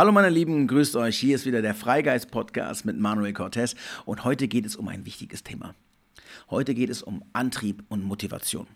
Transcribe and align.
Hallo 0.00 0.12
meine 0.12 0.30
Lieben, 0.30 0.66
grüßt 0.66 0.96
euch. 0.96 1.18
Hier 1.18 1.34
ist 1.34 1.44
wieder 1.44 1.60
der 1.60 1.74
Freigeist 1.74 2.30
Podcast 2.30 2.86
mit 2.86 2.98
Manuel 2.98 3.34
Cortez 3.34 3.74
und 4.06 4.24
heute 4.24 4.48
geht 4.48 4.64
es 4.64 4.74
um 4.74 4.88
ein 4.88 5.04
wichtiges 5.04 5.42
Thema. 5.42 5.74
Heute 6.48 6.74
geht 6.74 6.88
es 6.88 7.02
um 7.02 7.22
Antrieb 7.34 7.84
und 7.90 8.02
Motivation. 8.02 8.66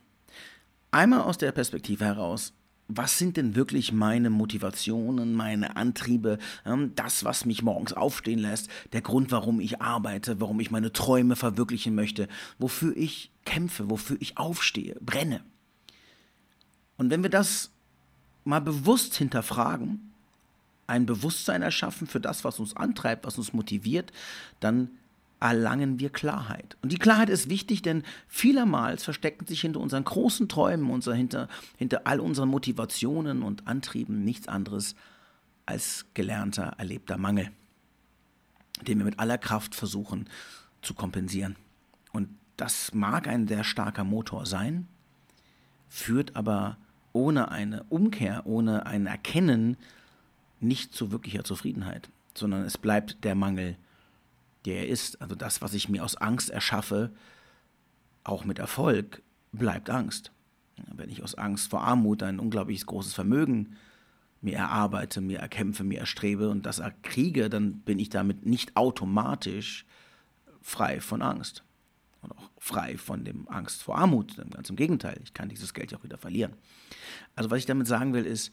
Einmal 0.91 1.23
aus 1.23 1.38
der 1.38 1.51
Perspektive 1.52 2.05
heraus, 2.05 2.52
was 2.88 3.16
sind 3.16 3.38
denn 3.38 3.55
wirklich 3.55 3.91
meine 3.91 4.29
Motivationen, 4.29 5.32
meine 5.32 5.77
Antriebe, 5.77 6.37
ähm, 6.66 6.92
das, 6.95 7.24
was 7.24 7.46
mich 7.46 7.62
morgens 7.62 7.95
aufstehen 7.95 8.41
lässt, 8.41 8.68
der 8.93 9.01
Grund, 9.01 9.32
warum 9.32 9.60
ich 9.60 9.80
arbeite, 9.80 10.43
warum 10.43 10.60
ich 10.60 10.70
meine 10.70 10.93
Träume 10.93 11.37
verwirklichen 11.37 11.95
möchte, 11.95 12.29
wofür 12.59 12.95
ich 12.98 13.30
kämpfe, 13.46 13.88
wofür 13.88 14.18
ich 14.20 14.37
aufstehe, 14.37 14.98
brenne. 15.01 15.41
Und 16.98 17.09
wenn 17.09 17.23
wir 17.23 17.30
das 17.30 17.70
mal 18.45 18.60
bewusst 18.60 19.15
hinterfragen, 19.15 20.10
ein 20.87 21.06
Bewusstsein 21.06 21.62
erschaffen 21.62 22.06
für 22.06 22.20
das, 22.20 22.45
was 22.45 22.61
uns 22.61 22.77
antreibt, 22.77 23.27
was 23.27 23.38
uns 23.38 23.52
motiviert, 23.52 24.12
dann 24.61 24.91
erlangen 25.41 25.98
wir 25.98 26.10
Klarheit. 26.10 26.77
Und 26.83 26.91
die 26.91 26.98
Klarheit 26.98 27.29
ist 27.29 27.51
wichtig, 27.51 27.82
denn 27.82 28.02
vielermals 28.29 29.05
verstecken 29.05 29.46
sich 29.46 29.60
hinter 29.60 29.80
unseren 29.80 30.05
großen 30.05 30.49
Träumen, 30.49 30.90
unser, 30.90 31.15
hinter, 31.15 31.49
hinter 31.77 32.07
all 32.07 32.21
unseren 32.21 32.49
Motivationen 32.49 33.43
und 33.43 33.66
Antrieben 33.66 34.24
nichts 34.24 34.49
anderes 34.49 34.95
als 35.66 36.07
gelernter, 36.15 36.74
erlebter 36.79 37.18
Mangel, 37.18 37.51
den 38.87 38.99
wir 38.99 39.05
mit 39.05 39.18
aller 39.18 39.38
Kraft 39.38 39.74
versuchen 39.74 40.29
zu 40.82 40.95
kompensieren. 40.95 41.57
Und 42.12 42.29
das 42.57 42.95
mag 42.95 43.27
ein 43.29 43.49
sehr 43.49 43.65
starker 43.65 44.05
Motor 44.05 44.46
sein, 44.46 44.87
führt 45.88 46.37
aber 46.37 46.79
ohne 47.12 47.51
eine 47.51 47.85
Umkehr, 47.85 48.46
ohne 48.46 48.87
ein 48.87 49.07
Erkennen 49.07 49.77
nicht 50.65 50.95
zu 50.95 51.12
wirklicher 51.12 51.45
Zufriedenheit, 51.45 52.10
sondern 52.34 52.62
es 52.65 52.79
bleibt 52.79 53.23
der 53.24 53.34
Mangel, 53.34 53.76
der 54.65 54.80
er 54.80 54.88
ist. 54.88 55.21
Also 55.23 55.34
das, 55.34 55.62
was 55.62 55.74
ich 55.74 55.88
mir 55.88 56.04
aus 56.04 56.16
Angst 56.16 56.51
erschaffe, 56.51 57.12
auch 58.24 58.45
mit 58.45 58.59
Erfolg, 58.59 59.23
bleibt 59.52 59.90
Angst. 59.90 60.32
Wenn 60.93 61.10
ich 61.10 61.23
aus 61.23 61.34
Angst 61.34 61.71
vor 61.71 61.82
Armut 61.82 62.23
ein 62.23 62.40
unglaubliches 62.40 62.87
großes 62.87 63.15
Vermögen 63.15 63.76
mir 64.41 64.56
erarbeite, 64.56 65.21
mir 65.21 65.38
erkämpfe, 65.38 65.84
mir 65.84 66.00
erstrebe 66.00 66.50
und 66.50 66.66
das 66.66 66.78
erkriege, 66.78 67.49
dann 67.49 67.78
bin 67.81 67.99
ich 67.99 68.10
damit 68.10 68.44
nicht 68.44 68.76
automatisch 68.76 69.87
frei 70.60 71.00
von 71.00 71.22
Angst. 71.22 71.65
Und 72.21 72.32
auch 72.32 72.50
frei 72.59 72.97
von 72.97 73.25
dem 73.25 73.49
Angst 73.49 73.82
vor 73.82 73.99
Armut. 73.99 74.37
Ganz 74.50 74.69
im 74.71 74.76
Gegenteil, 74.76 75.19
ich 75.22 75.34
kann 75.34 75.49
dieses 75.49 75.75
Geld 75.75 75.93
ja 75.93 75.99
auch 75.99 76.04
wieder 76.04 76.19
verlieren. 76.19 76.54
Also 77.37 77.50
was 77.50 77.59
ich 77.59 77.66
damit 77.66 77.87
sagen 77.87 78.12
will, 78.12 78.25
ist, 78.25 78.53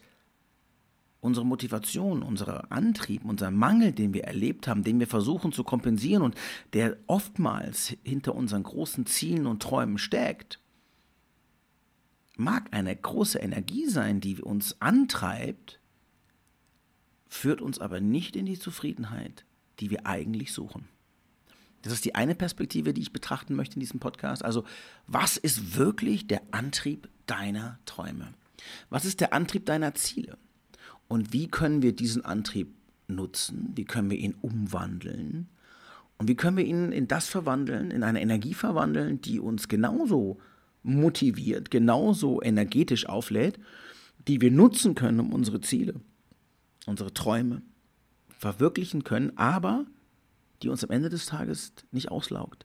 unsere 1.22 1.46
Motivation, 1.46 2.20
unser 2.22 2.70
Antrieb, 2.72 3.24
unser 3.24 3.52
Mangel, 3.52 3.92
den 3.92 4.12
wir 4.12 4.24
erlebt 4.24 4.66
haben, 4.66 4.82
den 4.82 4.98
wir 4.98 5.06
versuchen 5.06 5.52
zu 5.52 5.62
kompensieren 5.62 6.22
und 6.22 6.34
der 6.72 6.96
oftmals 7.06 7.96
hinter 8.02 8.34
unseren 8.34 8.64
großen 8.64 9.06
Zielen 9.06 9.46
und 9.46 9.62
Träumen 9.62 9.98
steckt, 9.98 10.58
mag 12.36 12.68
eine 12.72 12.94
große 12.94 13.38
Energie 13.38 13.86
sein, 13.86 14.20
die 14.20 14.42
uns 14.42 14.80
antreibt, 14.80 15.78
führt 17.28 17.62
uns 17.62 17.78
aber 17.78 18.00
nicht 18.00 18.34
in 18.34 18.44
die 18.44 18.58
Zufriedenheit, 18.58 19.44
die 19.78 19.90
wir 19.90 20.06
eigentlich 20.06 20.52
suchen. 20.52 20.88
Das 21.82 21.92
ist 21.92 22.04
die 22.04 22.16
eine 22.16 22.34
Perspektive, 22.34 22.92
die 22.92 23.00
ich 23.00 23.12
betrachten 23.12 23.54
möchte 23.54 23.74
in 23.74 23.80
diesem 23.80 24.00
Podcast. 24.00 24.44
Also, 24.44 24.64
was 25.06 25.36
ist 25.36 25.76
wirklich 25.76 26.26
der 26.26 26.42
Antrieb 26.50 27.08
deiner 27.26 27.78
Träume? 27.86 28.34
Was 28.90 29.04
ist 29.04 29.20
der 29.20 29.32
Antrieb 29.32 29.66
deiner 29.66 29.94
Ziele? 29.94 30.36
Und 31.12 31.34
wie 31.34 31.46
können 31.46 31.82
wir 31.82 31.94
diesen 31.94 32.24
Antrieb 32.24 32.74
nutzen? 33.06 33.72
Wie 33.74 33.84
können 33.84 34.08
wir 34.08 34.16
ihn 34.16 34.34
umwandeln? 34.40 35.50
Und 36.16 36.26
wie 36.26 36.36
können 36.36 36.56
wir 36.56 36.64
ihn 36.64 36.90
in 36.90 37.06
das 37.06 37.28
verwandeln, 37.28 37.90
in 37.90 38.02
eine 38.02 38.22
Energie 38.22 38.54
verwandeln, 38.54 39.20
die 39.20 39.38
uns 39.38 39.68
genauso 39.68 40.40
motiviert, 40.82 41.70
genauso 41.70 42.40
energetisch 42.40 43.04
auflädt, 43.04 43.58
die 44.26 44.40
wir 44.40 44.50
nutzen 44.50 44.94
können, 44.94 45.20
um 45.20 45.34
unsere 45.34 45.60
Ziele, 45.60 46.00
unsere 46.86 47.12
Träume 47.12 47.60
verwirklichen 48.38 49.04
können, 49.04 49.36
aber 49.36 49.84
die 50.62 50.70
uns 50.70 50.82
am 50.82 50.88
Ende 50.88 51.10
des 51.10 51.26
Tages 51.26 51.74
nicht 51.90 52.10
auslaugt, 52.10 52.64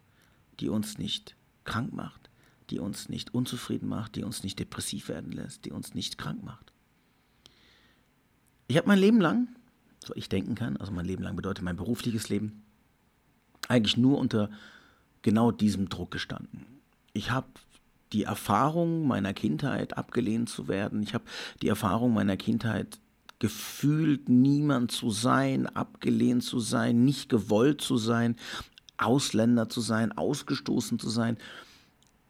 die 0.62 0.70
uns 0.70 0.98
nicht 0.98 1.36
krank 1.66 1.92
macht, 1.92 2.30
die 2.70 2.80
uns 2.80 3.10
nicht 3.10 3.34
unzufrieden 3.34 3.90
macht, 3.90 4.16
die 4.16 4.24
uns 4.24 4.42
nicht 4.42 4.58
depressiv 4.58 5.10
werden 5.10 5.34
lässt, 5.34 5.66
die 5.66 5.74
uns 5.74 5.96
nicht 5.96 6.18
krank 6.18 6.46
macht. 6.46 6.72
Ich 8.68 8.78
habe 8.78 8.88
mein 8.88 9.00
Leben 9.00 9.22
lang, 9.22 9.48
so 10.04 10.14
ich 10.16 10.30
denken 10.30 10.56
kann, 10.56 10.78
also 10.78 10.92
mein 10.92 11.06
Leben 11.06 11.24
lang 11.24 11.36
bedeutet 11.36 11.64
mein 11.64 11.78
berufliches 11.78 12.30
Leben, 12.30 12.64
eigentlich 13.68 13.98
nur 13.98 14.18
unter 14.18 14.50
genau 15.22 15.52
diesem 15.52 15.90
Druck 15.90 16.12
gestanden. 16.12 16.66
Ich 17.14 17.32
habe 17.32 17.48
die 18.14 18.24
Erfahrung 18.24 19.08
meiner 19.08 19.34
Kindheit 19.34 19.98
abgelehnt 19.98 20.50
zu 20.50 20.68
werden. 20.68 21.02
Ich 21.04 21.14
habe 21.14 21.26
die 21.62 21.68
Erfahrung 21.68 22.14
meiner 22.14 22.38
Kindheit 22.38 23.00
gefühlt 23.40 24.30
niemand 24.30 24.92
zu 24.92 25.12
sein, 25.12 25.68
abgelehnt 25.68 26.44
zu 26.44 26.60
sein, 26.60 27.04
nicht 27.06 27.30
gewollt 27.30 27.82
zu 27.82 27.98
sein, 27.98 28.36
Ausländer 28.98 29.70
zu 29.70 29.82
sein, 29.82 30.12
ausgestoßen 30.12 31.00
zu 31.00 31.10
sein, 31.10 31.38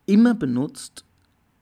immer 0.06 0.34
benutzt, 0.34 1.06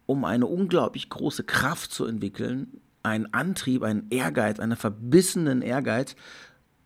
um 0.07 0.25
eine 0.25 0.47
unglaublich 0.47 1.09
große 1.09 1.43
Kraft 1.43 1.91
zu 1.91 2.05
entwickeln, 2.05 2.81
einen 3.05 3.33
Antrieb, 3.33 3.83
einen 3.83 4.09
Ehrgeiz, 4.09 4.59
einen 4.59 4.75
verbissenen 4.75 5.61
Ehrgeiz, 5.61 6.15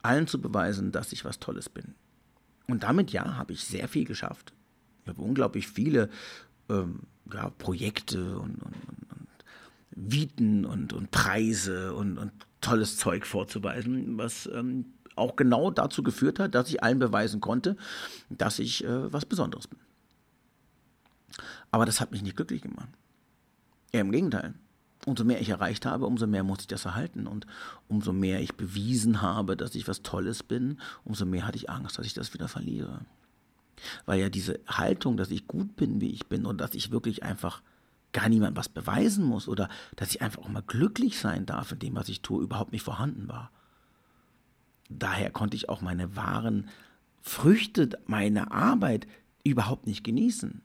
allen 0.02 0.28
zu 0.28 0.40
beweisen, 0.40 0.91
dass 0.91 1.13
ich 1.13 1.25
was 1.25 1.40
Tolles 1.40 1.69
bin. 1.69 1.96
Und 2.68 2.84
damit, 2.84 3.12
ja, 3.12 3.38
habe 3.38 3.53
ich 3.53 3.63
sehr 3.63 3.88
viel 3.88 4.06
geschafft. 4.06 4.53
Ich 5.03 5.09
habe 5.09 5.22
unglaublich 5.22 5.68
viele 5.68 6.09
ähm, 6.69 7.02
ja, 7.34 7.50
Projekte 7.50 8.38
und, 8.38 8.62
und, 8.62 8.75
und, 9.09 9.28
Viten 9.91 10.66
und, 10.66 10.94
und 10.94 11.12
Preise 11.12 11.94
und, 11.94 12.18
und 12.18 12.31
tolles 12.62 12.97
Zeug 12.97 13.25
vorzuweisen, 13.25 14.18
was 14.18 14.47
ähm, 14.53 14.94
auch 15.16 15.36
genau 15.36 15.72
dazu 15.72 16.03
geführt 16.03 16.40
hat, 16.40 16.56
dass 16.56 16.69
ich 16.69 16.84
allen 16.84 17.00
beweisen 17.00 17.41
konnte, 17.41 17.75
dass 18.30 18.59
ich 18.59 18.84
äh, 18.84 19.12
was 19.12 19.25
Besonderes 19.25 19.68
bin. 19.68 19.80
Aber 21.72 21.86
das 21.86 22.00
hat 22.00 22.12
mich 22.12 22.22
nicht 22.22 22.36
glücklich 22.36 22.62
gemacht. 22.62 22.90
Eher 23.91 24.01
im 24.01 24.12
Gegenteil 24.12 24.53
umso 25.05 25.23
mehr 25.23 25.41
ich 25.41 25.49
erreicht 25.49 25.85
habe, 25.85 26.05
umso 26.05 26.27
mehr 26.27 26.43
muss 26.43 26.61
ich 26.61 26.67
das 26.67 26.85
erhalten. 26.85 27.27
Und 27.27 27.45
umso 27.87 28.13
mehr 28.13 28.41
ich 28.41 28.55
bewiesen 28.55 29.21
habe, 29.21 29.55
dass 29.55 29.75
ich 29.75 29.87
was 29.87 30.01
Tolles 30.01 30.43
bin, 30.43 30.79
umso 31.03 31.25
mehr 31.25 31.45
hatte 31.45 31.57
ich 31.57 31.69
Angst, 31.69 31.97
dass 31.97 32.05
ich 32.05 32.13
das 32.13 32.33
wieder 32.33 32.47
verliere. 32.47 33.01
Weil 34.05 34.19
ja 34.19 34.29
diese 34.29 34.59
Haltung, 34.67 35.15
dass 35.15 35.31
ich 35.31 35.47
gut 35.47 35.75
bin, 35.75 36.01
wie 36.01 36.11
ich 36.11 36.27
bin, 36.27 36.45
und 36.45 36.59
dass 36.59 36.73
ich 36.73 36.91
wirklich 36.91 37.23
einfach 37.23 37.61
gar 38.11 38.27
niemandem 38.27 38.57
was 38.57 38.69
beweisen 38.69 39.23
muss 39.23 39.47
oder 39.47 39.69
dass 39.95 40.09
ich 40.09 40.21
einfach 40.21 40.41
auch 40.41 40.49
mal 40.49 40.63
glücklich 40.63 41.19
sein 41.19 41.45
darf 41.45 41.71
in 41.71 41.79
dem, 41.79 41.95
was 41.95 42.09
ich 42.09 42.21
tue, 42.21 42.43
überhaupt 42.43 42.71
nicht 42.71 42.83
vorhanden 42.83 43.27
war. 43.27 43.51
Daher 44.89 45.29
konnte 45.29 45.55
ich 45.55 45.69
auch 45.69 45.81
meine 45.81 46.15
wahren 46.15 46.69
Früchte 47.21 47.89
meiner 48.07 48.51
Arbeit 48.51 49.07
überhaupt 49.44 49.85
nicht 49.85 50.03
genießen. 50.03 50.62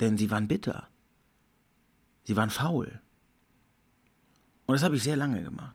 Denn 0.00 0.16
sie 0.16 0.30
waren 0.30 0.46
bitter. 0.46 0.86
Sie 2.24 2.36
waren 2.36 2.50
faul. 2.50 3.00
Und 4.68 4.74
das 4.74 4.82
habe 4.82 4.96
ich 4.96 5.02
sehr 5.02 5.16
lange 5.16 5.42
gemacht. 5.42 5.74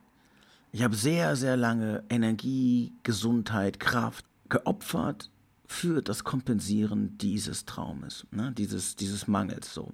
Ich 0.70 0.84
habe 0.84 0.94
sehr, 0.94 1.34
sehr 1.34 1.56
lange 1.56 2.04
Energie, 2.08 2.94
Gesundheit, 3.02 3.80
Kraft 3.80 4.24
geopfert 4.48 5.32
für 5.66 6.00
das 6.00 6.22
Kompensieren 6.22 7.18
dieses 7.18 7.64
Traumes, 7.64 8.24
ne? 8.30 8.52
dieses, 8.56 8.94
dieses 8.94 9.26
Mangels. 9.26 9.74
So. 9.74 9.90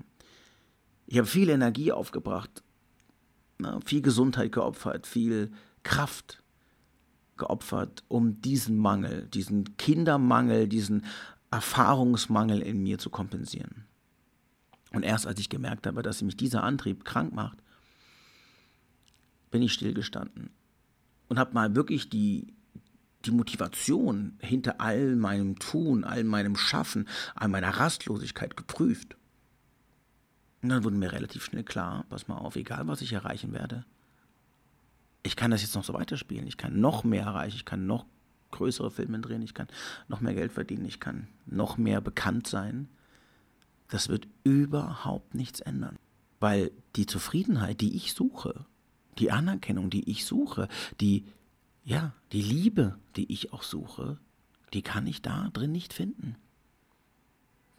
Ich 1.06 1.16
habe 1.16 1.26
viel 1.26 1.48
Energie 1.48 1.92
aufgebracht, 1.92 2.62
ne? 3.58 3.80
viel 3.86 4.02
Gesundheit 4.02 4.52
geopfert, 4.52 5.06
viel 5.06 5.50
Kraft 5.82 6.42
geopfert, 7.38 8.04
um 8.08 8.42
diesen 8.42 8.76
Mangel, 8.76 9.28
diesen 9.28 9.78
Kindermangel, 9.78 10.68
diesen 10.68 11.06
Erfahrungsmangel 11.50 12.60
in 12.60 12.82
mir 12.82 12.98
zu 12.98 13.08
kompensieren. 13.08 13.86
Und 14.92 15.04
erst 15.04 15.26
als 15.26 15.40
ich 15.40 15.48
gemerkt 15.48 15.86
habe, 15.86 16.02
dass 16.02 16.20
mich 16.20 16.36
dieser 16.36 16.64
Antrieb 16.64 17.06
krank 17.06 17.32
macht, 17.32 17.62
bin 19.50 19.62
ich 19.62 19.72
stillgestanden 19.72 20.50
und 21.28 21.38
habe 21.38 21.54
mal 21.54 21.74
wirklich 21.74 22.08
die, 22.08 22.54
die 23.24 23.30
Motivation 23.30 24.38
hinter 24.40 24.80
all 24.80 25.16
meinem 25.16 25.58
Tun, 25.58 26.04
all 26.04 26.24
meinem 26.24 26.56
Schaffen, 26.56 27.08
all 27.34 27.48
meiner 27.48 27.70
Rastlosigkeit 27.70 28.56
geprüft. 28.56 29.16
Und 30.62 30.68
dann 30.68 30.84
wurde 30.84 30.96
mir 30.96 31.12
relativ 31.12 31.44
schnell 31.44 31.64
klar, 31.64 32.04
pass 32.08 32.28
mal 32.28 32.36
auf, 32.36 32.56
egal 32.56 32.86
was 32.86 33.00
ich 33.00 33.12
erreichen 33.12 33.52
werde, 33.52 33.84
ich 35.22 35.36
kann 35.36 35.50
das 35.50 35.62
jetzt 35.62 35.74
noch 35.74 35.84
so 35.84 35.94
weiterspielen, 35.94 36.46
ich 36.46 36.56
kann 36.56 36.80
noch 36.80 37.04
mehr 37.04 37.24
erreichen, 37.24 37.56
ich 37.56 37.64
kann 37.64 37.86
noch 37.86 38.06
größere 38.50 38.90
Filme 38.90 39.20
drehen, 39.20 39.42
ich 39.42 39.54
kann 39.54 39.68
noch 40.08 40.20
mehr 40.20 40.34
Geld 40.34 40.52
verdienen, 40.52 40.84
ich 40.84 41.00
kann 41.00 41.28
noch 41.46 41.76
mehr 41.76 42.00
bekannt 42.00 42.46
sein. 42.46 42.88
Das 43.88 44.08
wird 44.08 44.26
überhaupt 44.44 45.34
nichts 45.34 45.60
ändern, 45.60 45.98
weil 46.40 46.70
die 46.96 47.06
Zufriedenheit, 47.06 47.80
die 47.80 47.94
ich 47.96 48.14
suche, 48.14 48.66
die 49.20 49.30
Anerkennung, 49.30 49.90
die 49.90 50.10
ich 50.10 50.24
suche, 50.24 50.68
die 51.00 51.24
ja, 51.84 52.12
die 52.32 52.42
Liebe, 52.42 52.98
die 53.16 53.32
ich 53.32 53.52
auch 53.52 53.62
suche, 53.62 54.18
die 54.72 54.82
kann 54.82 55.06
ich 55.06 55.22
da 55.22 55.48
drin 55.52 55.72
nicht 55.72 55.92
finden. 55.92 56.36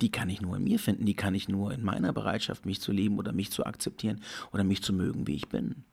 Die 0.01 0.11
kann 0.11 0.29
ich 0.29 0.41
nur 0.41 0.57
in 0.57 0.63
mir 0.63 0.79
finden, 0.79 1.05
die 1.05 1.13
kann 1.13 1.35
ich 1.35 1.47
nur 1.47 1.71
in 1.71 1.83
meiner 1.83 2.11
Bereitschaft, 2.11 2.65
mich 2.65 2.81
zu 2.81 2.91
lieben 2.91 3.19
oder 3.19 3.31
mich 3.31 3.51
zu 3.51 3.65
akzeptieren 3.65 4.21
oder 4.51 4.63
mich 4.63 4.81
zu 4.81 4.93
mögen, 4.93 5.27
wie 5.27 5.35
ich 5.35 5.47
bin. 5.47 5.83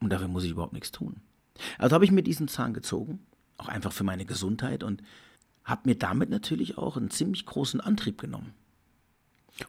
Und 0.00 0.10
dafür 0.10 0.28
muss 0.28 0.44
ich 0.44 0.50
überhaupt 0.50 0.74
nichts 0.74 0.92
tun. 0.92 1.16
Also 1.78 1.94
habe 1.94 2.04
ich 2.04 2.12
mir 2.12 2.22
diesen 2.22 2.48
Zahn 2.48 2.74
gezogen, 2.74 3.20
auch 3.56 3.68
einfach 3.68 3.92
für 3.92 4.04
meine 4.04 4.26
Gesundheit 4.26 4.82
und 4.82 5.02
habe 5.64 5.88
mir 5.88 5.96
damit 5.96 6.30
natürlich 6.30 6.78
auch 6.78 6.96
einen 6.96 7.10
ziemlich 7.10 7.46
großen 7.46 7.80
Antrieb 7.80 8.20
genommen. 8.20 8.52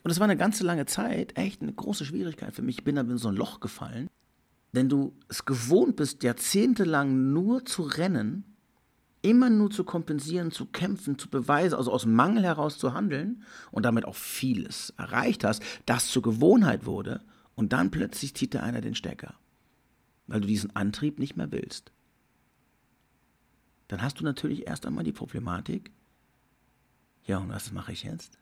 Und 0.03 0.11
es 0.11 0.19
war 0.19 0.25
eine 0.25 0.37
ganze 0.37 0.63
lange 0.63 0.85
Zeit 0.85 1.35
echt 1.37 1.61
eine 1.61 1.73
große 1.73 2.05
Schwierigkeit 2.05 2.53
für 2.53 2.61
mich. 2.61 2.79
Ich 2.79 2.83
bin 2.83 2.95
da 2.95 3.01
in 3.01 3.17
so 3.17 3.29
ein 3.29 3.35
Loch 3.35 3.59
gefallen. 3.59 4.09
Denn 4.74 4.89
du 4.89 5.13
es 5.27 5.45
gewohnt 5.45 5.95
bist, 5.95 6.24
jahrzehntelang 6.24 7.33
nur 7.33 7.66
zu 7.66 7.81
rennen, 7.83 8.44
immer 9.21 9.50
nur 9.50 9.71
zu 9.71 9.83
kompensieren, 9.83 10.51
zu 10.51 10.66
kämpfen, 10.66 11.18
zu 11.18 11.30
beweisen, 11.30 11.75
also 11.75 11.92
aus 11.92 12.06
Mangel 12.06 12.44
heraus 12.44 12.77
zu 12.77 12.94
handeln 12.94 13.44
und 13.71 13.83
damit 13.83 14.06
auch 14.06 14.16
vieles 14.16 14.92
erreicht 14.98 15.44
hast, 15.44 15.63
das 15.86 16.07
zur 16.07 16.21
Gewohnheit 16.21 16.86
wurde 16.86 17.21
und 17.56 17.74
dann 17.74 17.92
plötzlich 17.92 18.36
zieht 18.36 18.54
dir 18.54 18.63
einer 18.63 18.81
den 18.81 18.95
Stecker, 18.95 19.36
weil 20.27 20.42
du 20.42 20.48
diesen 20.48 20.75
Antrieb 20.75 21.19
nicht 21.19 21.36
mehr 21.36 21.51
willst. 21.51 21.92
Dann 23.88 24.01
hast 24.01 24.19
du 24.19 24.24
natürlich 24.24 24.68
erst 24.68 24.86
einmal 24.86 25.04
die 25.04 25.12
Problematik, 25.12 25.92
ja, 27.25 27.38
und 27.38 27.50
was 27.50 27.71
mache 27.71 27.92
ich 27.92 28.04
jetzt? 28.04 28.39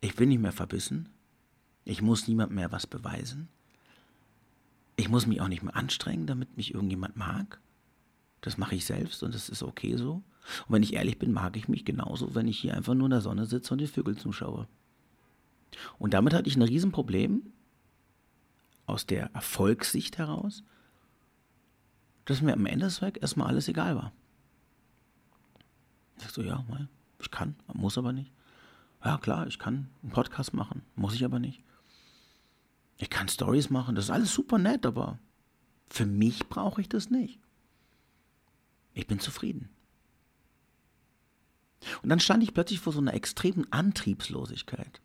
Ich 0.00 0.16
bin 0.16 0.30
nicht 0.30 0.40
mehr 0.40 0.52
verbissen. 0.52 1.10
Ich 1.84 2.02
muss 2.02 2.26
niemand 2.26 2.52
mehr 2.52 2.72
was 2.72 2.88
beweisen. 2.88 3.48
Ich 5.02 5.08
muss 5.08 5.26
mich 5.26 5.40
auch 5.40 5.48
nicht 5.48 5.64
mehr 5.64 5.74
anstrengen, 5.74 6.28
damit 6.28 6.56
mich 6.56 6.74
irgendjemand 6.74 7.16
mag. 7.16 7.60
Das 8.40 8.56
mache 8.56 8.76
ich 8.76 8.84
selbst 8.84 9.24
und 9.24 9.34
das 9.34 9.48
ist 9.48 9.64
okay 9.64 9.96
so. 9.96 10.12
Und 10.12 10.68
wenn 10.68 10.84
ich 10.84 10.92
ehrlich 10.92 11.18
bin, 11.18 11.32
mag 11.32 11.56
ich 11.56 11.66
mich 11.66 11.84
genauso, 11.84 12.36
wenn 12.36 12.46
ich 12.46 12.60
hier 12.60 12.76
einfach 12.76 12.94
nur 12.94 13.06
in 13.06 13.10
der 13.10 13.20
Sonne 13.20 13.44
sitze 13.46 13.74
und 13.74 13.80
die 13.80 13.88
Vögel 13.88 14.16
zuschaue. 14.16 14.68
Und 15.98 16.14
damit 16.14 16.32
hatte 16.32 16.48
ich 16.48 16.54
ein 16.54 16.62
Riesenproblem 16.62 17.42
aus 18.86 19.04
der 19.04 19.34
Erfolgssicht 19.34 20.18
heraus, 20.18 20.62
dass 22.24 22.40
mir 22.40 22.52
am 22.52 22.66
Ende 22.66 22.86
Tages 22.86 23.20
erstmal 23.20 23.48
alles 23.48 23.66
egal 23.66 23.96
war. 23.96 24.12
Ich 26.18 26.28
so, 26.28 26.42
ja, 26.42 26.64
ich 27.18 27.32
kann, 27.32 27.56
muss 27.72 27.98
aber 27.98 28.12
nicht. 28.12 28.30
Ja, 29.04 29.18
klar, 29.18 29.48
ich 29.48 29.58
kann 29.58 29.88
einen 30.04 30.12
Podcast 30.12 30.54
machen, 30.54 30.82
muss 30.94 31.14
ich 31.14 31.24
aber 31.24 31.40
nicht. 31.40 31.64
Ich 33.02 33.10
kann 33.10 33.26
Stories 33.26 33.68
machen, 33.68 33.96
das 33.96 34.04
ist 34.04 34.10
alles 34.12 34.32
super 34.32 34.58
nett, 34.58 34.86
aber 34.86 35.18
für 35.90 36.06
mich 36.06 36.48
brauche 36.48 36.80
ich 36.80 36.88
das 36.88 37.10
nicht. 37.10 37.40
Ich 38.94 39.08
bin 39.08 39.18
zufrieden. 39.18 39.70
Und 42.00 42.10
dann 42.10 42.20
stand 42.20 42.44
ich 42.44 42.54
plötzlich 42.54 42.78
vor 42.78 42.92
so 42.92 43.00
einer 43.00 43.14
extremen 43.14 43.66
Antriebslosigkeit. 43.72 45.00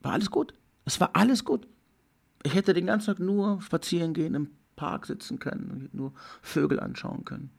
War 0.00 0.14
alles 0.14 0.32
gut. 0.32 0.54
Es 0.86 0.98
war 0.98 1.10
alles 1.14 1.44
gut. 1.44 1.68
Ich 2.42 2.56
hätte 2.56 2.74
den 2.74 2.86
ganzen 2.86 3.06
Tag 3.06 3.20
nur 3.20 3.62
spazieren 3.62 4.12
gehen, 4.12 4.34
im 4.34 4.50
Park 4.74 5.06
sitzen 5.06 5.38
können 5.38 5.88
nur 5.92 6.14
Vögel 6.42 6.80
anschauen 6.80 7.24
können. 7.24 7.52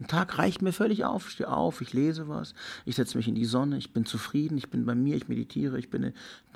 Ein 0.00 0.08
Tag 0.08 0.38
reicht 0.38 0.60
mir 0.60 0.72
völlig 0.72 1.04
auf. 1.04 1.26
Ich 1.28 1.34
stehe 1.34 1.50
auf, 1.50 1.80
ich 1.80 1.92
lese 1.92 2.28
was, 2.28 2.54
ich 2.84 2.96
setze 2.96 3.16
mich 3.16 3.28
in 3.28 3.34
die 3.34 3.44
Sonne, 3.44 3.78
ich 3.78 3.92
bin 3.92 4.06
zufrieden, 4.06 4.58
ich 4.58 4.68
bin 4.70 4.84
bei 4.84 4.94
mir, 4.94 5.16
ich 5.16 5.28
meditiere, 5.28 5.78
ich 5.78 5.88
bin 5.88 6.02
in 6.02 6.14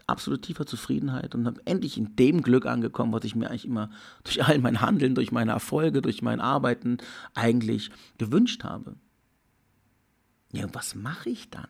absolut 0.09 0.43
tiefer 0.43 0.67
Zufriedenheit 0.67 1.35
und 1.35 1.47
habe 1.47 1.61
endlich 1.67 1.99
in 1.99 2.17
dem 2.17 2.43
Glück 2.43 2.67
angekommen, 2.67 3.13
was 3.13 3.25
ich 3.25 3.37
mir 3.37 3.49
eigentlich 3.49 3.67
immer 3.67 3.91
durch 4.25 4.45
all 4.45 4.59
mein 4.59 4.81
Handeln, 4.81 5.15
durch 5.15 5.31
meine 5.31 5.53
Erfolge, 5.53 6.03
durch 6.03 6.23
mein 6.23 6.41
Arbeiten 6.41 6.99
eigentlich 7.35 7.91
gewünscht 8.17 8.65
habe. 8.65 8.97
Ja, 10.53 10.65
und 10.65 10.75
was 10.75 10.95
mache 10.95 11.31
ich 11.31 11.51
dann? 11.51 11.69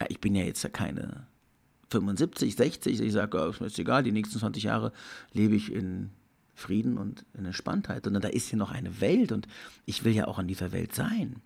Ja, 0.00 0.06
ich 0.08 0.20
bin 0.20 0.34
ja 0.34 0.42
jetzt 0.42 0.62
ja 0.62 0.70
keine 0.70 1.26
75, 1.90 2.56
60, 2.56 3.00
ich 3.00 3.12
sage, 3.12 3.38
oh, 3.38 3.50
ist 3.50 3.60
mir 3.60 3.68
egal, 3.78 4.02
die 4.02 4.12
nächsten 4.12 4.38
20 4.38 4.64
Jahre 4.64 4.92
lebe 5.32 5.54
ich 5.54 5.70
in 5.72 6.10
Frieden 6.56 6.96
und 6.96 7.24
in 7.34 7.44
Entspanntheit, 7.44 8.04
sondern 8.04 8.22
da 8.22 8.28
ist 8.28 8.48
hier 8.48 8.58
noch 8.58 8.72
eine 8.72 9.00
Welt 9.00 9.30
und 9.30 9.46
ich 9.84 10.04
will 10.04 10.14
ja 10.14 10.26
auch 10.26 10.38
an 10.38 10.48
dieser 10.48 10.72
Welt 10.72 10.94
sein. 10.94 11.42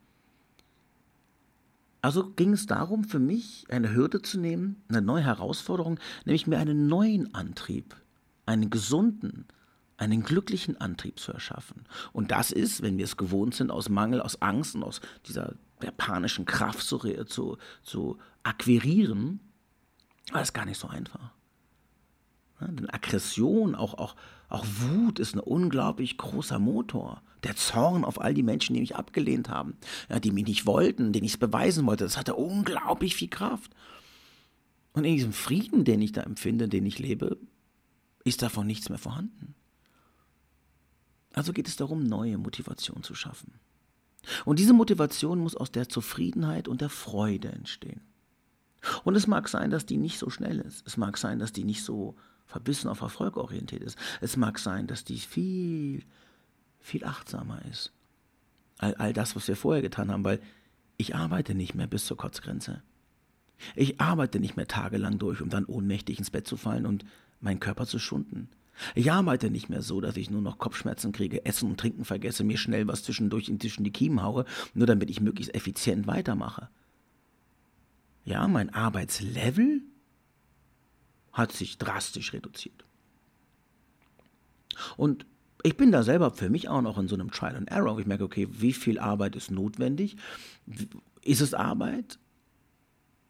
Also 2.00 2.30
ging 2.30 2.52
es 2.52 2.66
darum, 2.66 3.04
für 3.04 3.18
mich 3.18 3.66
eine 3.68 3.92
Hürde 3.92 4.22
zu 4.22 4.38
nehmen, 4.38 4.82
eine 4.88 5.02
neue 5.02 5.24
Herausforderung, 5.24 5.98
nämlich 6.24 6.46
mir 6.46 6.58
einen 6.58 6.86
neuen 6.86 7.34
Antrieb, 7.34 7.94
einen 8.46 8.70
gesunden, 8.70 9.46
einen 9.98 10.22
glücklichen 10.22 10.80
Antrieb 10.80 11.18
zu 11.18 11.32
erschaffen. 11.32 11.84
Und 12.12 12.30
das 12.30 12.52
ist, 12.52 12.80
wenn 12.80 12.96
wir 12.96 13.04
es 13.04 13.18
gewohnt 13.18 13.54
sind, 13.54 13.70
aus 13.70 13.88
Mangel, 13.90 14.22
aus 14.22 14.40
Angst 14.40 14.76
und 14.76 14.84
aus 14.84 15.00
dieser 15.26 15.54
panischen 15.98 16.46
Kraft 16.46 16.80
zu, 16.86 16.98
zu, 17.24 17.58
zu 17.82 18.18
akquirieren, 18.44 19.40
war 20.30 20.40
das 20.40 20.52
gar 20.52 20.64
nicht 20.64 20.78
so 20.78 20.88
einfach. 20.88 21.32
Denn 22.60 22.90
Aggression, 22.90 23.74
auch, 23.74 23.94
auch, 23.94 24.16
auch 24.48 24.64
Wut 24.66 25.18
ist 25.18 25.34
ein 25.34 25.40
unglaublich 25.40 26.16
großer 26.18 26.58
Motor. 26.58 27.22
Der 27.42 27.56
Zorn 27.56 28.04
auf 28.04 28.20
all 28.20 28.34
die 28.34 28.42
Menschen, 28.42 28.74
die 28.74 28.80
mich 28.80 28.96
abgelehnt 28.96 29.48
haben, 29.48 29.76
ja, 30.08 30.20
die 30.20 30.30
mich 30.30 30.46
nicht 30.46 30.66
wollten, 30.66 31.12
denen 31.12 31.24
ich 31.24 31.32
es 31.32 31.38
beweisen 31.38 31.86
wollte, 31.86 32.04
das 32.04 32.16
hatte 32.16 32.34
unglaublich 32.34 33.16
viel 33.16 33.28
Kraft. 33.28 33.74
Und 34.92 35.04
in 35.04 35.14
diesem 35.14 35.32
Frieden, 35.32 35.84
den 35.84 36.02
ich 36.02 36.12
da 36.12 36.22
empfinde, 36.22 36.68
den 36.68 36.84
ich 36.84 36.98
lebe, 36.98 37.38
ist 38.24 38.42
davon 38.42 38.66
nichts 38.66 38.88
mehr 38.88 38.98
vorhanden. 38.98 39.54
Also 41.32 41.52
geht 41.52 41.68
es 41.68 41.76
darum, 41.76 42.02
neue 42.02 42.38
Motivation 42.38 43.02
zu 43.02 43.14
schaffen. 43.14 43.54
Und 44.44 44.58
diese 44.58 44.72
Motivation 44.72 45.38
muss 45.38 45.56
aus 45.56 45.70
der 45.70 45.88
Zufriedenheit 45.88 46.68
und 46.68 46.80
der 46.80 46.90
Freude 46.90 47.48
entstehen. 47.48 48.02
Und 49.04 49.14
es 49.14 49.26
mag 49.26 49.48
sein, 49.48 49.70
dass 49.70 49.86
die 49.86 49.96
nicht 49.96 50.18
so 50.18 50.30
schnell 50.30 50.60
ist. 50.60 50.86
Es 50.86 50.96
mag 50.96 51.18
sein, 51.18 51.38
dass 51.38 51.52
die 51.52 51.64
nicht 51.64 51.84
so 51.84 52.16
verbissen 52.46 52.88
auf 52.88 53.00
Erfolg 53.00 53.36
orientiert 53.36 53.82
ist. 53.82 53.98
Es 54.20 54.36
mag 54.36 54.58
sein, 54.58 54.86
dass 54.86 55.04
die 55.04 55.18
viel, 55.18 56.02
viel 56.80 57.04
achtsamer 57.04 57.64
ist. 57.70 57.92
All, 58.78 58.94
all 58.94 59.12
das, 59.12 59.36
was 59.36 59.46
wir 59.46 59.56
vorher 59.56 59.82
getan 59.82 60.10
haben, 60.10 60.24
weil 60.24 60.40
ich 60.96 61.14
arbeite 61.14 61.54
nicht 61.54 61.74
mehr 61.74 61.86
bis 61.86 62.06
zur 62.06 62.16
Kotzgrenze. 62.16 62.82
Ich 63.76 64.00
arbeite 64.00 64.40
nicht 64.40 64.56
mehr 64.56 64.66
tagelang 64.66 65.18
durch, 65.18 65.40
um 65.40 65.50
dann 65.50 65.66
ohnmächtig 65.66 66.18
ins 66.18 66.30
Bett 66.30 66.46
zu 66.46 66.56
fallen 66.56 66.86
und 66.86 67.04
meinen 67.40 67.60
Körper 67.60 67.86
zu 67.86 67.98
schunden. 67.98 68.48
Ich 68.94 69.12
arbeite 69.12 69.50
nicht 69.50 69.68
mehr 69.68 69.82
so, 69.82 70.00
dass 70.00 70.16
ich 70.16 70.30
nur 70.30 70.40
noch 70.40 70.58
Kopfschmerzen 70.58 71.12
kriege, 71.12 71.44
Essen 71.44 71.68
und 71.70 71.78
Trinken 71.78 72.04
vergesse, 72.04 72.44
mir 72.44 72.56
schnell 72.56 72.88
was 72.88 73.02
zwischendurch 73.02 73.48
in 73.48 73.58
die 73.58 73.92
Kiemen 73.92 74.22
haue, 74.22 74.46
nur 74.72 74.86
damit 74.86 75.10
ich 75.10 75.20
möglichst 75.20 75.54
effizient 75.54 76.06
weitermache. 76.06 76.68
Ja, 78.24 78.46
mein 78.48 78.72
Arbeitslevel 78.72 79.82
hat 81.32 81.52
sich 81.52 81.78
drastisch 81.78 82.32
reduziert. 82.32 82.84
Und 84.96 85.26
ich 85.62 85.76
bin 85.76 85.92
da 85.92 86.02
selber 86.02 86.30
für 86.30 86.48
mich 86.50 86.68
auch 86.68 86.82
noch 86.82 86.98
in 86.98 87.08
so 87.08 87.14
einem 87.14 87.30
Trial 87.30 87.56
and 87.56 87.70
Error. 87.70 87.98
Ich 87.98 88.06
merke, 88.06 88.24
okay, 88.24 88.48
wie 88.50 88.72
viel 88.72 88.98
Arbeit 88.98 89.36
ist 89.36 89.50
notwendig? 89.50 90.16
Ist 91.22 91.40
es 91.40 91.54
Arbeit? 91.54 92.18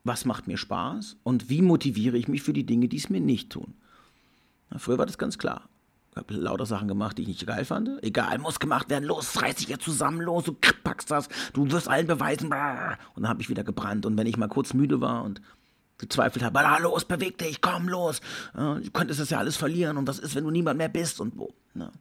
Was 0.05 0.25
macht 0.25 0.47
mir 0.47 0.57
Spaß? 0.57 1.17
Und 1.23 1.51
wie 1.51 1.63
motiviere 1.63 2.17
ich 2.17 2.29
mich 2.29 2.43
für 2.43 2.53
die 2.53 2.67
Dinge, 2.67 2.89
die 2.89 2.97
es 2.97 3.11
mir 3.11 3.21
nicht 3.21 3.51
tun? 3.51 3.75
Na, 4.71 4.79
früher 4.79 4.99
war 4.99 5.07
das 5.07 5.19
ganz 5.19 5.39
klar. 5.39 5.69
Ich 6.13 6.17
habe 6.17 6.35
lauter 6.35 6.67
Sachen 6.67 6.89
gemacht, 6.89 7.19
die 7.19 7.23
ich 7.23 7.29
nicht 7.29 7.47
geil 7.47 7.65
fand. 7.65 8.03
Egal, 8.03 8.39
muss 8.39 8.59
gemacht 8.59 8.91
werden. 8.91 9.05
Los, 9.05 9.41
reiß 9.41 9.57
dich 9.57 9.69
jetzt 9.69 9.85
zusammen, 9.85 10.21
los, 10.21 10.45
du 10.45 10.55
packst 10.91 11.11
das, 11.11 11.29
du 11.53 11.71
wirst 11.71 11.89
allen 11.89 12.09
beweisen. 12.09 12.47
Und 12.47 12.53
dann 13.23 13.29
habe 13.29 13.41
ich 13.41 13.49
wieder 13.49 13.63
gebrannt. 13.63 14.07
Und 14.07 14.17
wenn 14.17 14.27
ich 14.27 14.37
mal 14.37 14.49
kurz 14.49 14.75
müde 14.75 15.01
war 15.01 15.23
und 15.23 15.41
gezweifelt 15.99 16.45
habe, 16.45 16.59
na 16.61 16.79
los, 16.79 17.05
beweg 17.05 17.39
dich, 17.39 17.61
komm 17.61 17.89
los, 17.89 18.21
du 18.55 18.91
könntest 18.93 19.21
das 19.21 19.31
ja 19.31 19.39
alles 19.39 19.57
verlieren 19.57 19.99
und 19.99 20.09
was 20.09 20.19
ist, 20.19 20.35
wenn 20.35 20.45
du 20.45 20.51
niemand 20.51 20.79
mehr 20.79 20.89
bist 20.89 21.21
und 21.21 21.37
wo. 21.37 21.55
Na, 21.75 21.93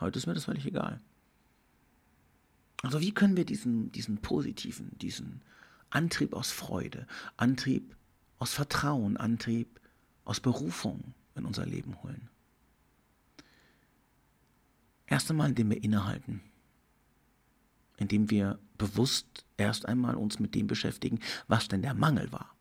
heute 0.00 0.18
ist 0.18 0.26
mir 0.26 0.34
das 0.34 0.44
völlig 0.44 0.66
egal. 0.66 1.00
Also 2.82 3.00
wie 3.00 3.12
können 3.12 3.36
wir 3.36 3.46
diesen, 3.46 3.90
diesen 3.92 4.18
positiven, 4.18 4.90
diesen 4.98 5.42
Antrieb 5.90 6.34
aus 6.34 6.50
Freude, 6.50 7.06
Antrieb 7.36 7.96
aus 8.38 8.52
Vertrauen, 8.52 9.16
Antrieb 9.16 9.80
aus 10.24 10.40
Berufung 10.40 11.14
in 11.36 11.46
unser 11.46 11.64
Leben 11.64 12.02
holen? 12.02 12.28
Erst 15.06 15.30
einmal, 15.30 15.50
indem 15.50 15.70
wir 15.70 15.82
innehalten, 15.82 16.42
indem 17.96 18.30
wir 18.30 18.58
bewusst 18.78 19.44
erst 19.56 19.86
einmal 19.86 20.16
uns 20.16 20.38
mit 20.38 20.54
dem 20.54 20.66
beschäftigen, 20.66 21.20
was 21.48 21.68
denn 21.68 21.82
der 21.82 21.94
Mangel 21.94 22.30
war. 22.32 22.54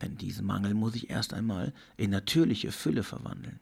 Denn 0.00 0.16
diesen 0.16 0.46
Mangel 0.46 0.74
muss 0.74 0.94
ich 0.94 1.10
erst 1.10 1.34
einmal 1.34 1.72
in 1.96 2.10
natürliche 2.10 2.70
Fülle 2.70 3.02
verwandeln. 3.02 3.58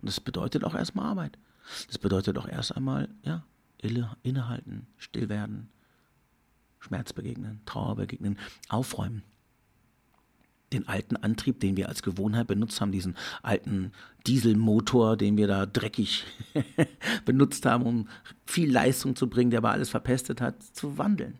Und 0.00 0.08
das 0.08 0.20
bedeutet 0.20 0.64
auch 0.64 0.74
erstmal 0.74 1.06
Arbeit. 1.06 1.38
Das 1.86 1.98
bedeutet 1.98 2.38
auch 2.38 2.48
erst 2.48 2.76
einmal, 2.76 3.08
ja, 3.22 3.44
innehalten, 4.22 4.86
still 4.96 5.28
werden, 5.28 5.68
Schmerz 6.80 7.12
begegnen, 7.12 7.60
Trauer 7.66 7.96
begegnen, 7.96 8.38
aufräumen. 8.68 9.22
Den 10.72 10.86
alten 10.86 11.16
Antrieb, 11.16 11.60
den 11.60 11.76
wir 11.76 11.88
als 11.88 12.02
Gewohnheit 12.02 12.46
benutzt 12.46 12.80
haben, 12.80 12.92
diesen 12.92 13.16
alten 13.42 13.92
Dieselmotor, 14.26 15.16
den 15.16 15.36
wir 15.36 15.46
da 15.46 15.66
dreckig 15.66 16.24
benutzt 17.24 17.64
haben, 17.64 17.84
um 17.84 18.08
viel 18.44 18.70
Leistung 18.70 19.16
zu 19.16 19.28
bringen, 19.28 19.50
der 19.50 19.58
aber 19.58 19.70
alles 19.70 19.88
verpestet 19.88 20.40
hat, 20.40 20.62
zu 20.62 20.98
wandeln. 20.98 21.38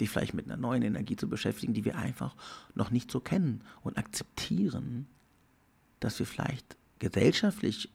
Die 0.00 0.06
vielleicht 0.06 0.34
mit 0.34 0.46
einer 0.46 0.56
neuen 0.56 0.82
Energie 0.82 1.16
zu 1.16 1.28
beschäftigen, 1.28 1.74
die 1.74 1.84
wir 1.84 1.96
einfach 1.96 2.34
noch 2.74 2.90
nicht 2.90 3.10
so 3.10 3.20
kennen 3.20 3.62
und 3.82 3.98
akzeptieren, 3.98 5.06
dass 6.00 6.18
wir 6.18 6.26
vielleicht 6.26 6.76
gesellschaftlich 6.98 7.90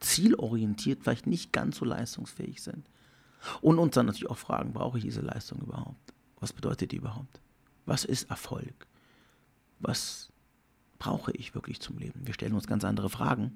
zielorientiert 0.00 1.02
vielleicht 1.02 1.26
nicht 1.26 1.52
ganz 1.52 1.76
so 1.76 1.84
leistungsfähig 1.84 2.62
sind. 2.62 2.86
Und 3.60 3.78
uns 3.78 3.94
dann 3.94 4.06
natürlich 4.06 4.30
auch 4.30 4.38
fragen, 4.38 4.72
brauche 4.72 4.98
ich 4.98 5.04
diese 5.04 5.20
Leistung 5.20 5.60
überhaupt? 5.60 6.14
Was 6.40 6.52
bedeutet 6.52 6.92
die 6.92 6.96
überhaupt? 6.96 7.40
Was 7.86 8.04
ist 8.04 8.30
Erfolg? 8.30 8.86
Was 9.80 10.30
brauche 10.98 11.32
ich 11.32 11.54
wirklich 11.54 11.80
zum 11.80 11.98
Leben? 11.98 12.26
Wir 12.26 12.34
stellen 12.34 12.54
uns 12.54 12.66
ganz 12.66 12.84
andere 12.84 13.10
Fragen. 13.10 13.54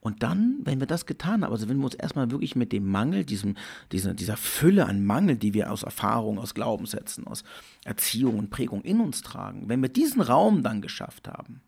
Und 0.00 0.22
dann, 0.22 0.60
wenn 0.62 0.78
wir 0.78 0.86
das 0.86 1.04
getan 1.04 1.42
haben, 1.42 1.52
also 1.52 1.68
wenn 1.68 1.78
wir 1.78 1.84
uns 1.84 1.96
erstmal 1.96 2.30
wirklich 2.30 2.54
mit 2.54 2.72
dem 2.72 2.88
Mangel, 2.88 3.24
diesem, 3.24 3.56
dieser, 3.90 4.14
dieser 4.14 4.36
Fülle 4.36 4.86
an 4.86 5.04
Mangel, 5.04 5.36
die 5.36 5.52
wir 5.52 5.72
aus 5.72 5.82
Erfahrung, 5.82 6.38
aus 6.38 6.54
Glaubenssätzen, 6.54 7.26
aus 7.26 7.42
Erziehung 7.84 8.38
und 8.38 8.50
Prägung 8.50 8.82
in 8.82 9.00
uns 9.00 9.22
tragen, 9.22 9.68
wenn 9.68 9.82
wir 9.82 9.88
diesen 9.88 10.20
Raum 10.22 10.62
dann 10.62 10.80
geschafft 10.80 11.26
haben, 11.26 11.60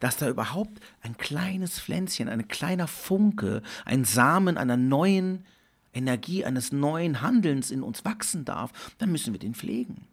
dass 0.00 0.16
da 0.16 0.26
überhaupt 0.28 0.80
ein 1.02 1.18
kleines 1.18 1.78
Pflänzchen, 1.78 2.30
ein 2.30 2.48
kleiner 2.48 2.88
Funke, 2.88 3.60
ein 3.84 4.06
Samen 4.06 4.56
einer 4.56 4.78
neuen 4.78 5.44
Energie, 5.92 6.46
eines 6.46 6.72
neuen 6.72 7.20
Handelns 7.20 7.70
in 7.70 7.82
uns 7.82 8.06
wachsen 8.06 8.46
darf, 8.46 8.72
dann 8.96 9.12
müssen 9.12 9.34
wir 9.34 9.38
den 9.38 9.54
pflegen. 9.54 10.06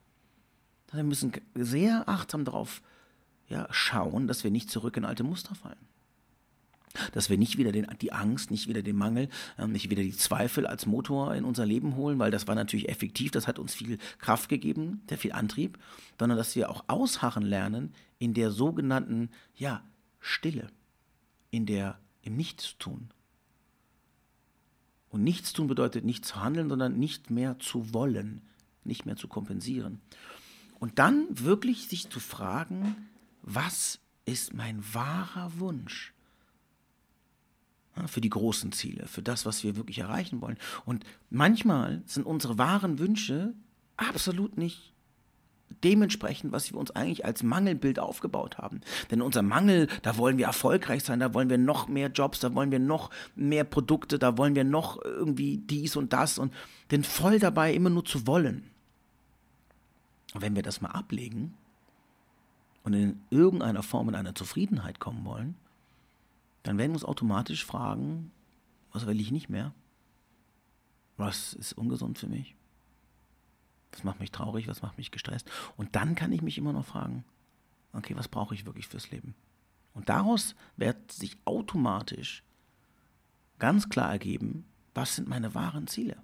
Wir 0.93 1.03
müssen 1.03 1.33
sehr 1.55 2.07
achtsam 2.07 2.45
darauf 2.45 2.81
ja, 3.47 3.67
schauen, 3.71 4.27
dass 4.27 4.43
wir 4.43 4.51
nicht 4.51 4.69
zurück 4.69 4.95
in 4.97 5.05
alte 5.05 5.23
Muster 5.23 5.55
fallen. 5.55 5.87
Dass 7.13 7.31
wir 7.31 7.39
nicht 7.39 7.57
wieder 7.57 7.71
den, 7.71 7.87
die 8.01 8.13
Angst, 8.13 8.51
nicht 8.51 8.67
wieder 8.67 8.83
den 8.83 8.95
Mangel, 8.95 9.27
ähm, 9.57 9.71
nicht 9.71 9.89
wieder 9.89 10.03
die 10.03 10.15
Zweifel 10.15 10.67
als 10.67 10.85
Motor 10.85 11.33
in 11.33 11.43
unser 11.43 11.65
Leben 11.65 11.95
holen, 11.95 12.19
weil 12.19 12.29
das 12.29 12.47
war 12.47 12.53
natürlich 12.53 12.89
effektiv, 12.89 13.31
das 13.31 13.47
hat 13.47 13.57
uns 13.57 13.73
viel 13.73 13.97
Kraft 14.19 14.47
gegeben, 14.47 15.01
sehr 15.09 15.17
viel 15.17 15.31
Antrieb, 15.31 15.79
sondern 16.19 16.37
dass 16.37 16.55
wir 16.55 16.69
auch 16.69 16.83
ausharren 16.87 17.43
lernen 17.43 17.93
in 18.19 18.35
der 18.35 18.51
sogenannten, 18.51 19.29
ja, 19.55 19.83
Stille, 20.19 20.67
in 21.49 21.65
der, 21.65 21.99
im 22.21 22.37
Nichtstun. 22.37 23.09
Und 25.09 25.23
Nichtstun 25.23 25.67
bedeutet 25.67 26.05
nicht 26.05 26.25
zu 26.25 26.41
handeln, 26.41 26.69
sondern 26.69 26.97
nicht 26.97 27.29
mehr 27.29 27.59
zu 27.59 27.93
wollen, 27.93 28.41
nicht 28.83 29.05
mehr 29.05 29.15
zu 29.15 29.27
kompensieren. 29.27 29.99
Und 30.83 30.99
dann 30.99 31.27
wirklich 31.29 31.87
sich 31.87 32.09
zu 32.09 32.19
fragen, 32.19 33.07
was 33.41 33.99
ist 34.25 34.53
mein 34.53 34.83
wahrer 34.93 35.57
Wunsch? 35.57 36.13
für 38.07 38.19
die 38.21 38.29
großen 38.29 38.73
Ziele, 38.73 39.05
für 39.05 39.21
das, 39.21 39.45
was 39.45 39.63
wir 39.63 39.77
wirklich 39.77 39.99
erreichen 39.99 40.41
wollen. 40.41 40.57
Und 40.83 41.05
manchmal 41.29 42.01
sind 42.05 42.25
unsere 42.25 42.57
wahren 42.57 42.99
Wünsche 42.99 43.53
absolut 43.95 44.57
nicht 44.57 44.93
dementsprechend, 45.85 46.51
was 46.51 46.71
wir 46.73 46.79
uns 46.79 46.91
eigentlich 46.91 47.23
als 47.23 47.43
Mangelbild 47.43 47.99
aufgebaut 47.99 48.57
haben. 48.57 48.81
Denn 49.09 49.21
unser 49.21 49.41
Mangel, 49.43 49.87
da 50.01 50.17
wollen 50.17 50.37
wir 50.37 50.47
erfolgreich 50.47 51.05
sein, 51.05 51.21
da 51.21 51.33
wollen 51.33 51.49
wir 51.49 51.59
noch 51.59 51.87
mehr 51.87 52.09
Jobs, 52.09 52.39
da 52.39 52.53
wollen 52.55 52.71
wir 52.71 52.79
noch 52.79 53.09
mehr 53.35 53.63
Produkte, 53.63 54.19
da 54.19 54.37
wollen 54.37 54.55
wir 54.55 54.65
noch 54.65 55.01
irgendwie 55.01 55.59
dies 55.59 55.95
und 55.95 56.11
das 56.11 56.39
und 56.39 56.51
denn 56.91 57.05
voll 57.05 57.39
dabei 57.39 57.73
immer 57.73 57.89
nur 57.89 58.03
zu 58.03 58.27
wollen. 58.27 58.72
Und 60.33 60.41
wenn 60.41 60.55
wir 60.55 60.63
das 60.63 60.81
mal 60.81 60.91
ablegen 60.91 61.53
und 62.83 62.93
in 62.93 63.21
irgendeiner 63.29 63.83
Form 63.83 64.09
in 64.09 64.15
eine 64.15 64.33
Zufriedenheit 64.33 64.99
kommen 64.99 65.25
wollen, 65.25 65.55
dann 66.63 66.77
werden 66.77 66.91
wir 66.91 66.95
uns 66.95 67.05
automatisch 67.05 67.65
fragen, 67.65 68.31
was 68.91 69.05
will 69.05 69.19
ich 69.19 69.31
nicht 69.31 69.49
mehr? 69.49 69.73
Was 71.17 71.53
ist 71.53 71.73
ungesund 71.73 72.17
für 72.17 72.27
mich? 72.27 72.55
Was 73.91 74.03
macht 74.03 74.19
mich 74.19 74.31
traurig? 74.31 74.67
Was 74.67 74.81
macht 74.81 74.97
mich 74.97 75.11
gestresst? 75.11 75.49
Und 75.77 75.95
dann 75.95 76.15
kann 76.15 76.31
ich 76.31 76.41
mich 76.41 76.57
immer 76.57 76.73
noch 76.73 76.85
fragen, 76.85 77.23
okay, 77.91 78.15
was 78.15 78.27
brauche 78.27 78.55
ich 78.55 78.65
wirklich 78.65 78.87
fürs 78.87 79.11
Leben? 79.11 79.35
Und 79.93 80.09
daraus 80.09 80.55
wird 80.77 81.11
sich 81.11 81.37
automatisch 81.45 82.43
ganz 83.59 83.89
klar 83.89 84.11
ergeben, 84.11 84.65
was 84.95 85.15
sind 85.15 85.27
meine 85.27 85.53
wahren 85.53 85.87
Ziele? 85.87 86.17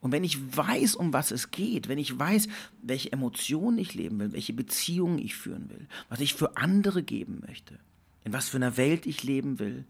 Und 0.00 0.12
wenn 0.12 0.24
ich 0.24 0.56
weiß, 0.56 0.94
um 0.94 1.12
was 1.12 1.30
es 1.30 1.50
geht, 1.50 1.88
wenn 1.88 1.98
ich 1.98 2.18
weiß, 2.18 2.48
welche 2.82 3.12
Emotionen 3.12 3.78
ich 3.78 3.94
leben 3.94 4.18
will, 4.18 4.32
welche 4.32 4.52
Beziehungen 4.52 5.18
ich 5.18 5.34
führen 5.34 5.68
will, 5.70 5.86
was 6.08 6.20
ich 6.20 6.34
für 6.34 6.56
andere 6.56 7.02
geben 7.02 7.42
möchte, 7.46 7.78
in 8.24 8.32
was 8.32 8.48
für 8.48 8.56
einer 8.56 8.76
Welt 8.76 9.06
ich 9.06 9.22
leben 9.22 9.58
will, 9.58 9.84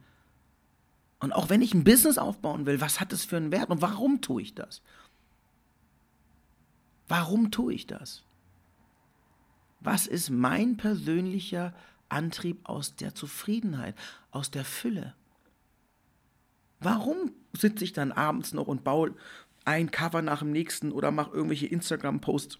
und 1.20 1.32
auch 1.32 1.48
wenn 1.48 1.62
ich 1.62 1.72
ein 1.72 1.84
Business 1.84 2.18
aufbauen 2.18 2.66
will, 2.66 2.82
was 2.82 3.00
hat 3.00 3.12
es 3.14 3.24
für 3.24 3.38
einen 3.38 3.50
Wert 3.50 3.70
und 3.70 3.80
warum 3.80 4.20
tue 4.20 4.42
ich 4.42 4.54
das? 4.54 4.82
Warum 7.08 7.50
tue 7.50 7.72
ich 7.72 7.86
das? 7.86 8.24
Was 9.80 10.06
ist 10.06 10.28
mein 10.28 10.76
persönlicher 10.76 11.74
Antrieb 12.10 12.68
aus 12.68 12.96
der 12.96 13.14
Zufriedenheit, 13.14 13.94
aus 14.32 14.50
der 14.50 14.66
Fülle? 14.66 15.14
Warum 16.80 17.32
sitze 17.54 17.84
ich 17.84 17.94
dann 17.94 18.12
abends 18.12 18.52
noch 18.52 18.66
und 18.66 18.84
baue 18.84 19.14
ein 19.64 19.90
Cover 19.90 20.22
nach 20.22 20.40
dem 20.40 20.52
nächsten 20.52 20.92
oder 20.92 21.10
mache 21.10 21.32
irgendwelche 21.32 21.66
Instagram-Posts, 21.66 22.58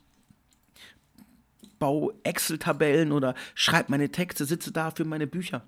baue 1.78 2.14
Excel-Tabellen 2.22 3.12
oder 3.12 3.34
schreibe 3.54 3.90
meine 3.90 4.10
Texte, 4.10 4.44
sitze 4.46 4.72
da 4.72 4.90
für 4.90 5.04
meine 5.04 5.26
Bücher. 5.26 5.66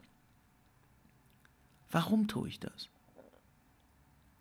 Warum 1.91 2.29
tue 2.29 2.49
ich 2.49 2.61
das? 2.61 2.89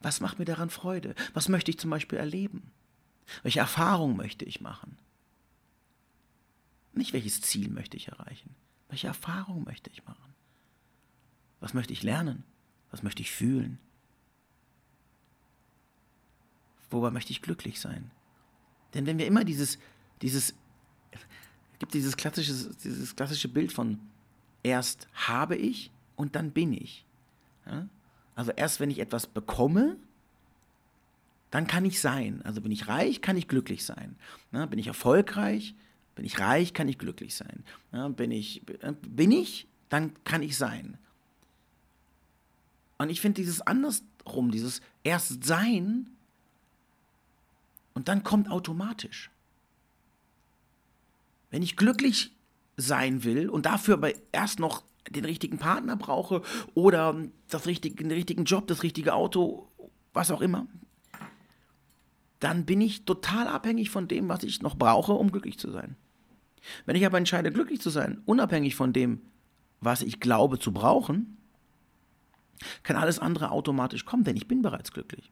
Was 0.01 0.21
macht 0.21 0.39
mir 0.39 0.45
daran 0.45 0.69
Freude? 0.69 1.15
Was 1.33 1.49
möchte 1.49 1.71
ich 1.71 1.79
zum 1.79 1.89
Beispiel 1.89 2.19
erleben? 2.19 2.71
Welche 3.43 3.59
Erfahrung 3.59 4.15
möchte 4.15 4.45
ich 4.45 4.61
machen? 4.61 4.97
Nicht 6.93 7.13
welches 7.13 7.41
Ziel 7.41 7.69
möchte 7.69 7.97
ich 7.97 8.07
erreichen? 8.07 8.55
Welche 8.87 9.07
Erfahrung 9.07 9.63
möchte 9.63 9.89
ich 9.89 10.05
machen? 10.05 10.33
Was 11.59 11.73
möchte 11.73 11.93
ich 11.93 12.03
lernen? 12.03 12.43
Was 12.91 13.03
möchte 13.03 13.21
ich 13.21 13.31
fühlen? 13.31 13.79
Wobei 16.89 17.11
möchte 17.11 17.31
ich 17.31 17.41
glücklich 17.41 17.79
sein? 17.79 18.11
Denn 18.93 19.05
wenn 19.05 19.17
wir 19.17 19.27
immer 19.27 19.43
dieses, 19.43 19.77
dieses, 20.21 20.53
gibt 21.79 21.93
dieses 21.93 22.15
klassische, 22.15 22.53
dieses 22.83 23.15
klassische 23.15 23.47
Bild 23.47 23.71
von 23.71 23.99
erst 24.63 25.07
habe 25.13 25.55
ich 25.55 25.91
und 26.15 26.35
dann 26.35 26.51
bin 26.51 26.73
ich. 26.73 27.05
Ja? 27.65 27.87
Also 28.35 28.51
erst 28.51 28.79
wenn 28.79 28.89
ich 28.89 28.99
etwas 28.99 29.27
bekomme, 29.27 29.97
dann 31.51 31.67
kann 31.67 31.85
ich 31.85 32.01
sein. 32.01 32.41
Also 32.43 32.61
bin 32.61 32.71
ich 32.71 32.87
reich, 32.87 33.21
kann 33.21 33.37
ich 33.37 33.47
glücklich 33.47 33.85
sein. 33.85 34.15
Ja? 34.51 34.65
Bin 34.65 34.79
ich 34.79 34.87
erfolgreich, 34.87 35.75
bin 36.15 36.25
ich 36.25 36.39
reich, 36.39 36.73
kann 36.73 36.87
ich 36.87 36.97
glücklich 36.97 37.35
sein. 37.35 37.63
Ja? 37.91 38.07
Bin, 38.07 38.31
ich, 38.31 38.61
bin 39.07 39.31
ich, 39.31 39.67
dann 39.89 40.11
kann 40.23 40.41
ich 40.41 40.57
sein. 40.57 40.97
Und 42.97 43.09
ich 43.09 43.21
finde 43.21 43.41
dieses 43.41 43.61
andersrum, 43.61 44.51
dieses 44.51 44.81
erst 45.03 45.43
sein 45.43 46.09
und 47.95 48.07
dann 48.07 48.23
kommt 48.23 48.51
automatisch. 48.51 49.31
Wenn 51.49 51.63
ich 51.63 51.75
glücklich 51.75 52.35
sein 52.77 53.23
will 53.23 53.49
und 53.49 53.65
dafür 53.65 53.95
aber 53.95 54.11
erst 54.31 54.59
noch 54.59 54.83
den 55.09 55.25
richtigen 55.25 55.57
Partner 55.57 55.95
brauche 55.95 56.41
oder 56.73 57.15
das 57.49 57.65
richtige, 57.65 57.95
den 57.95 58.11
richtigen 58.11 58.43
Job, 58.43 58.67
das 58.67 58.83
richtige 58.83 59.13
Auto, 59.13 59.67
was 60.13 60.29
auch 60.29 60.41
immer, 60.41 60.67
dann 62.39 62.65
bin 62.65 62.81
ich 62.81 63.05
total 63.05 63.47
abhängig 63.47 63.89
von 63.89 64.07
dem, 64.07 64.27
was 64.27 64.43
ich 64.43 64.61
noch 64.61 64.75
brauche, 64.75 65.13
um 65.13 65.31
glücklich 65.31 65.57
zu 65.57 65.71
sein. 65.71 65.95
Wenn 66.85 66.95
ich 66.95 67.05
aber 67.05 67.17
entscheide, 67.17 67.51
glücklich 67.51 67.79
zu 67.79 67.89
sein, 67.89 68.21
unabhängig 68.25 68.75
von 68.75 68.91
dem, 68.91 69.21
was 69.79 70.01
ich 70.01 70.19
glaube 70.19 70.59
zu 70.59 70.73
brauchen, 70.73 71.37
kann 72.83 72.95
alles 72.95 73.19
andere 73.19 73.51
automatisch 73.51 74.05
kommen, 74.05 74.23
denn 74.23 74.35
ich 74.35 74.47
bin 74.47 74.61
bereits 74.61 74.91
glücklich. 74.91 75.31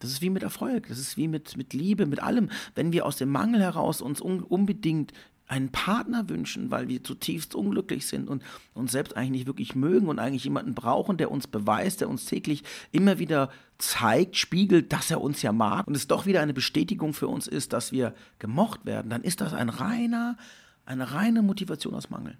Das 0.00 0.10
ist 0.10 0.22
wie 0.22 0.30
mit 0.30 0.42
Erfolg, 0.42 0.88
das 0.88 0.98
ist 0.98 1.16
wie 1.16 1.28
mit, 1.28 1.56
mit 1.56 1.72
Liebe, 1.74 2.06
mit 2.06 2.20
allem. 2.22 2.50
Wenn 2.74 2.92
wir 2.92 3.06
aus 3.06 3.16
dem 3.16 3.28
Mangel 3.28 3.60
heraus 3.60 4.00
uns 4.00 4.20
un, 4.20 4.42
unbedingt 4.42 5.12
einen 5.46 5.70
Partner 5.70 6.28
wünschen, 6.28 6.70
weil 6.70 6.88
wir 6.88 7.02
zutiefst 7.02 7.54
unglücklich 7.54 8.06
sind 8.06 8.28
und 8.28 8.42
uns 8.72 8.92
selbst 8.92 9.16
eigentlich 9.16 9.30
nicht 9.30 9.46
wirklich 9.46 9.74
mögen 9.74 10.06
und 10.06 10.18
eigentlich 10.18 10.44
jemanden 10.44 10.74
brauchen, 10.74 11.16
der 11.16 11.30
uns 11.30 11.48
beweist, 11.48 12.00
der 12.00 12.08
uns 12.08 12.24
täglich 12.24 12.62
immer 12.92 13.18
wieder 13.18 13.50
zeigt, 13.76 14.36
spiegelt, 14.36 14.92
dass 14.92 15.10
er 15.10 15.20
uns 15.20 15.42
ja 15.42 15.52
mag 15.52 15.88
und 15.88 15.96
es 15.96 16.06
doch 16.06 16.24
wieder 16.24 16.40
eine 16.40 16.54
Bestätigung 16.54 17.12
für 17.12 17.26
uns 17.26 17.48
ist, 17.48 17.72
dass 17.72 17.90
wir 17.90 18.14
gemocht 18.38 18.86
werden, 18.86 19.10
dann 19.10 19.22
ist 19.22 19.40
das 19.40 19.52
ein 19.52 19.68
reiner, 19.68 20.38
eine 20.86 21.12
reine 21.12 21.42
Motivation 21.42 21.94
aus 21.94 22.10
Mangel. 22.10 22.38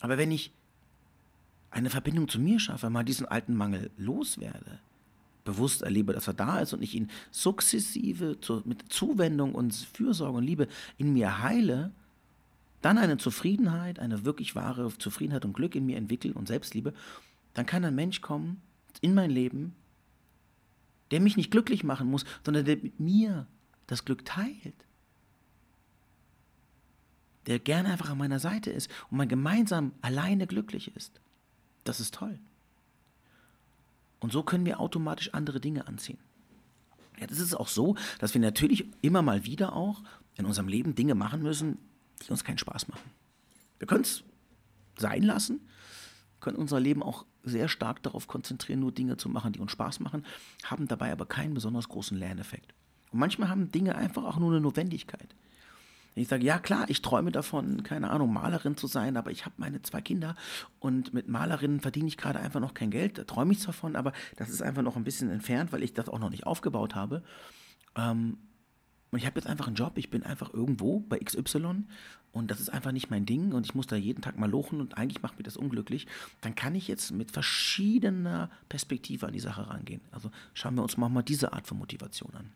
Aber 0.00 0.18
wenn 0.18 0.30
ich 0.30 0.52
eine 1.70 1.88
Verbindung 1.88 2.28
zu 2.28 2.38
mir 2.38 2.60
schaffe, 2.60 2.90
mal 2.90 3.04
diesen 3.04 3.26
alten 3.26 3.54
Mangel 3.54 3.90
loswerde, 3.96 4.80
bewusst 5.44 5.82
erlebe, 5.82 6.12
dass 6.12 6.28
er 6.28 6.34
da 6.34 6.58
ist 6.58 6.72
und 6.72 6.82
ich 6.82 6.94
ihn 6.94 7.10
sukzessive 7.30 8.40
zu, 8.40 8.62
mit 8.64 8.92
Zuwendung 8.92 9.54
und 9.54 9.74
Fürsorge 9.74 10.38
und 10.38 10.44
Liebe 10.44 10.68
in 10.98 11.12
mir 11.12 11.42
heile, 11.42 11.92
dann 12.82 12.98
eine 12.98 13.18
Zufriedenheit, 13.18 13.98
eine 13.98 14.24
wirklich 14.24 14.54
wahre 14.54 14.96
Zufriedenheit 14.98 15.44
und 15.44 15.52
Glück 15.52 15.74
in 15.74 15.86
mir 15.86 15.96
entwickle 15.96 16.32
und 16.32 16.48
Selbstliebe, 16.48 16.94
dann 17.54 17.66
kann 17.66 17.84
ein 17.84 17.94
Mensch 17.94 18.20
kommen 18.20 18.62
in 19.00 19.14
mein 19.14 19.30
Leben, 19.30 19.74
der 21.10 21.20
mich 21.20 21.36
nicht 21.36 21.50
glücklich 21.50 21.84
machen 21.84 22.08
muss, 22.08 22.24
sondern 22.44 22.64
der 22.64 22.76
mit 22.76 23.00
mir 23.00 23.46
das 23.86 24.04
Glück 24.04 24.24
teilt. 24.24 24.86
Der 27.46 27.58
gerne 27.58 27.90
einfach 27.90 28.10
an 28.10 28.18
meiner 28.18 28.38
Seite 28.38 28.70
ist 28.70 28.90
und 29.10 29.16
man 29.16 29.28
gemeinsam 29.28 29.92
alleine 30.02 30.46
glücklich 30.46 30.94
ist. 30.94 31.20
Das 31.84 31.98
ist 31.98 32.14
toll. 32.14 32.38
Und 34.20 34.32
so 34.32 34.42
können 34.42 34.66
wir 34.66 34.80
automatisch 34.80 35.32
andere 35.34 35.60
Dinge 35.60 35.86
anziehen. 35.88 36.18
Das 37.28 37.38
ist 37.38 37.54
auch 37.54 37.68
so, 37.68 37.96
dass 38.18 38.32
wir 38.32 38.40
natürlich 38.40 38.86
immer 39.02 39.22
mal 39.22 39.44
wieder 39.44 39.74
auch 39.74 40.02
in 40.36 40.46
unserem 40.46 40.68
Leben 40.68 40.94
Dinge 40.94 41.14
machen 41.14 41.42
müssen, 41.42 41.78
die 42.22 42.30
uns 42.30 42.44
keinen 42.44 42.58
Spaß 42.58 42.88
machen. 42.88 43.10
Wir 43.78 43.86
können 43.86 44.02
es 44.02 44.22
sein 44.96 45.22
lassen, 45.22 45.60
können 46.40 46.56
unser 46.56 46.80
Leben 46.80 47.02
auch 47.02 47.26
sehr 47.42 47.68
stark 47.68 48.02
darauf 48.02 48.26
konzentrieren, 48.26 48.80
nur 48.80 48.92
Dinge 48.92 49.16
zu 49.16 49.28
machen, 49.28 49.52
die 49.52 49.60
uns 49.60 49.72
Spaß 49.72 50.00
machen, 50.00 50.24
haben 50.64 50.88
dabei 50.88 51.12
aber 51.12 51.26
keinen 51.26 51.54
besonders 51.54 51.88
großen 51.88 52.16
Lerneffekt. 52.16 52.74
Und 53.10 53.18
manchmal 53.18 53.48
haben 53.48 53.70
Dinge 53.72 53.94
einfach 53.96 54.24
auch 54.24 54.38
nur 54.38 54.50
eine 54.50 54.60
Notwendigkeit. 54.60 55.34
Wenn 56.14 56.22
ich 56.22 56.28
sage, 56.28 56.44
ja 56.44 56.58
klar, 56.58 56.86
ich 56.88 57.02
träume 57.02 57.30
davon, 57.30 57.82
keine 57.82 58.10
Ahnung, 58.10 58.32
Malerin 58.32 58.76
zu 58.76 58.86
sein, 58.86 59.16
aber 59.16 59.30
ich 59.30 59.44
habe 59.44 59.54
meine 59.58 59.82
zwei 59.82 60.00
Kinder 60.00 60.34
und 60.80 61.14
mit 61.14 61.28
Malerinnen 61.28 61.80
verdiene 61.80 62.08
ich 62.08 62.16
gerade 62.16 62.40
einfach 62.40 62.60
noch 62.60 62.74
kein 62.74 62.90
Geld. 62.90 63.18
Da 63.18 63.24
träume 63.24 63.52
ich 63.52 63.60
zwar 63.60 63.74
von, 63.74 63.96
aber 63.96 64.12
das 64.36 64.48
ist 64.48 64.62
einfach 64.62 64.82
noch 64.82 64.96
ein 64.96 65.04
bisschen 65.04 65.30
entfernt, 65.30 65.72
weil 65.72 65.82
ich 65.82 65.94
das 65.94 66.08
auch 66.08 66.18
noch 66.18 66.30
nicht 66.30 66.46
aufgebaut 66.46 66.94
habe. 66.94 67.22
Ähm, 67.96 68.38
und 69.10 69.18
ich 69.18 69.26
habe 69.26 69.40
jetzt 69.40 69.48
einfach 69.48 69.66
einen 69.66 69.76
Job, 69.76 69.98
ich 69.98 70.10
bin 70.10 70.22
einfach 70.22 70.54
irgendwo 70.54 71.00
bei 71.00 71.18
XY 71.18 71.84
und 72.32 72.50
das 72.50 72.60
ist 72.60 72.68
einfach 72.68 72.92
nicht 72.92 73.10
mein 73.10 73.26
Ding 73.26 73.52
und 73.52 73.66
ich 73.66 73.74
muss 73.74 73.88
da 73.88 73.96
jeden 73.96 74.22
Tag 74.22 74.38
mal 74.38 74.48
lochen 74.48 74.80
und 74.80 74.96
eigentlich 74.96 75.22
macht 75.22 75.36
mir 75.36 75.42
das 75.42 75.56
unglücklich, 75.56 76.06
dann 76.42 76.54
kann 76.54 76.76
ich 76.76 76.86
jetzt 76.86 77.10
mit 77.10 77.32
verschiedener 77.32 78.50
Perspektive 78.68 79.26
an 79.26 79.32
die 79.32 79.40
Sache 79.40 79.68
rangehen. 79.68 80.02
Also 80.12 80.30
schauen 80.54 80.76
wir 80.76 80.82
uns 80.82 80.96
mal 80.96 81.22
diese 81.22 81.52
Art 81.52 81.66
von 81.66 81.78
Motivation 81.78 82.32
an. 82.34 82.52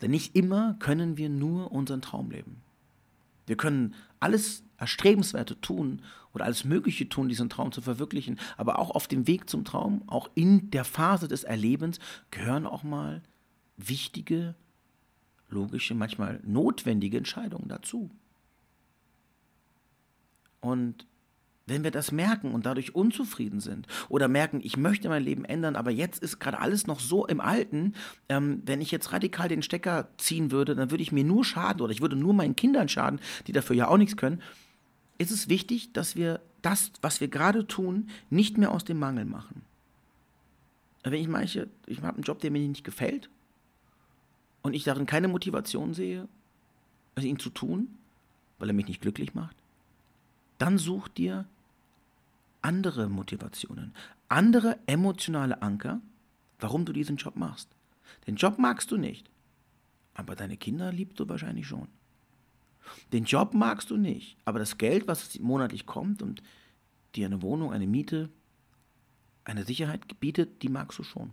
Denn 0.00 0.10
nicht 0.10 0.34
immer 0.36 0.76
können 0.78 1.16
wir 1.16 1.28
nur 1.28 1.72
unseren 1.72 2.02
Traum 2.02 2.30
leben. 2.30 2.62
Wir 3.46 3.56
können 3.56 3.94
alles 4.20 4.62
Erstrebenswerte 4.78 5.60
tun 5.60 6.02
oder 6.32 6.44
alles 6.44 6.64
Mögliche 6.64 7.08
tun, 7.08 7.28
diesen 7.28 7.50
Traum 7.50 7.72
zu 7.72 7.82
verwirklichen, 7.82 8.38
aber 8.56 8.78
auch 8.78 8.90
auf 8.90 9.08
dem 9.08 9.26
Weg 9.26 9.50
zum 9.50 9.64
Traum, 9.64 10.02
auch 10.06 10.30
in 10.34 10.70
der 10.70 10.84
Phase 10.84 11.28
des 11.28 11.44
Erlebens, 11.44 11.98
gehören 12.30 12.66
auch 12.66 12.82
mal 12.82 13.22
wichtige, 13.76 14.54
logische, 15.48 15.94
manchmal 15.94 16.40
notwendige 16.44 17.18
Entscheidungen 17.18 17.68
dazu. 17.68 18.10
Und 20.60 21.06
wenn 21.72 21.84
wir 21.84 21.90
das 21.90 22.12
merken 22.12 22.52
und 22.52 22.66
dadurch 22.66 22.94
unzufrieden 22.94 23.60
sind 23.60 23.86
oder 24.10 24.28
merken, 24.28 24.60
ich 24.62 24.76
möchte 24.76 25.08
mein 25.08 25.24
Leben 25.24 25.44
ändern, 25.44 25.74
aber 25.74 25.90
jetzt 25.90 26.22
ist 26.22 26.38
gerade 26.38 26.60
alles 26.60 26.86
noch 26.86 27.00
so 27.00 27.26
im 27.26 27.40
Alten, 27.40 27.94
ähm, 28.28 28.62
wenn 28.66 28.82
ich 28.82 28.90
jetzt 28.90 29.12
radikal 29.12 29.48
den 29.48 29.62
Stecker 29.62 30.08
ziehen 30.18 30.50
würde, 30.50 30.74
dann 30.74 30.90
würde 30.90 31.02
ich 31.02 31.12
mir 31.12 31.24
nur 31.24 31.44
schaden 31.44 31.80
oder 31.80 31.92
ich 31.92 32.02
würde 32.02 32.16
nur 32.16 32.34
meinen 32.34 32.56
Kindern 32.56 32.88
schaden, 32.88 33.20
die 33.46 33.52
dafür 33.52 33.74
ja 33.74 33.88
auch 33.88 33.96
nichts 33.96 34.16
können, 34.16 34.42
ist 35.16 35.30
es 35.30 35.48
wichtig, 35.48 35.92
dass 35.94 36.14
wir 36.14 36.40
das, 36.60 36.92
was 37.00 37.20
wir 37.20 37.28
gerade 37.28 37.66
tun, 37.66 38.10
nicht 38.28 38.58
mehr 38.58 38.70
aus 38.70 38.84
dem 38.84 38.98
Mangel 38.98 39.24
machen. 39.24 39.62
Wenn 41.04 41.14
ich 41.14 41.28
meine, 41.28 41.46
ich 41.46 42.02
habe 42.02 42.14
einen 42.14 42.22
Job, 42.22 42.40
der 42.40 42.50
mir 42.50 42.60
nicht 42.60 42.84
gefällt 42.84 43.30
und 44.60 44.74
ich 44.74 44.84
darin 44.84 45.06
keine 45.06 45.28
Motivation 45.28 45.94
sehe, 45.94 46.28
ihn 47.18 47.38
zu 47.38 47.50
tun, 47.50 47.88
weil 48.58 48.68
er 48.68 48.74
mich 48.74 48.86
nicht 48.86 49.00
glücklich 49.00 49.34
macht, 49.34 49.56
dann 50.58 50.78
such 50.78 51.08
dir 51.08 51.46
andere 52.62 53.08
Motivationen, 53.08 53.94
andere 54.28 54.78
emotionale 54.86 55.60
Anker, 55.62 56.00
warum 56.58 56.84
du 56.84 56.92
diesen 56.92 57.16
Job 57.16 57.36
machst. 57.36 57.68
Den 58.26 58.36
Job 58.36 58.58
magst 58.58 58.90
du 58.90 58.96
nicht, 58.96 59.30
aber 60.14 60.36
deine 60.36 60.56
Kinder 60.56 60.92
liebst 60.92 61.18
du 61.20 61.28
wahrscheinlich 61.28 61.66
schon. 61.66 61.88
Den 63.12 63.24
Job 63.24 63.54
magst 63.54 63.90
du 63.90 63.96
nicht, 63.96 64.36
aber 64.44 64.58
das 64.58 64.78
Geld, 64.78 65.06
was 65.06 65.38
monatlich 65.38 65.86
kommt 65.86 66.22
und 66.22 66.42
dir 67.14 67.26
eine 67.26 67.42
Wohnung, 67.42 67.72
eine 67.72 67.86
Miete, 67.86 68.30
eine 69.44 69.64
Sicherheit 69.64 70.20
bietet, 70.20 70.62
die 70.62 70.68
magst 70.68 70.98
du 70.98 71.02
schon. 71.02 71.32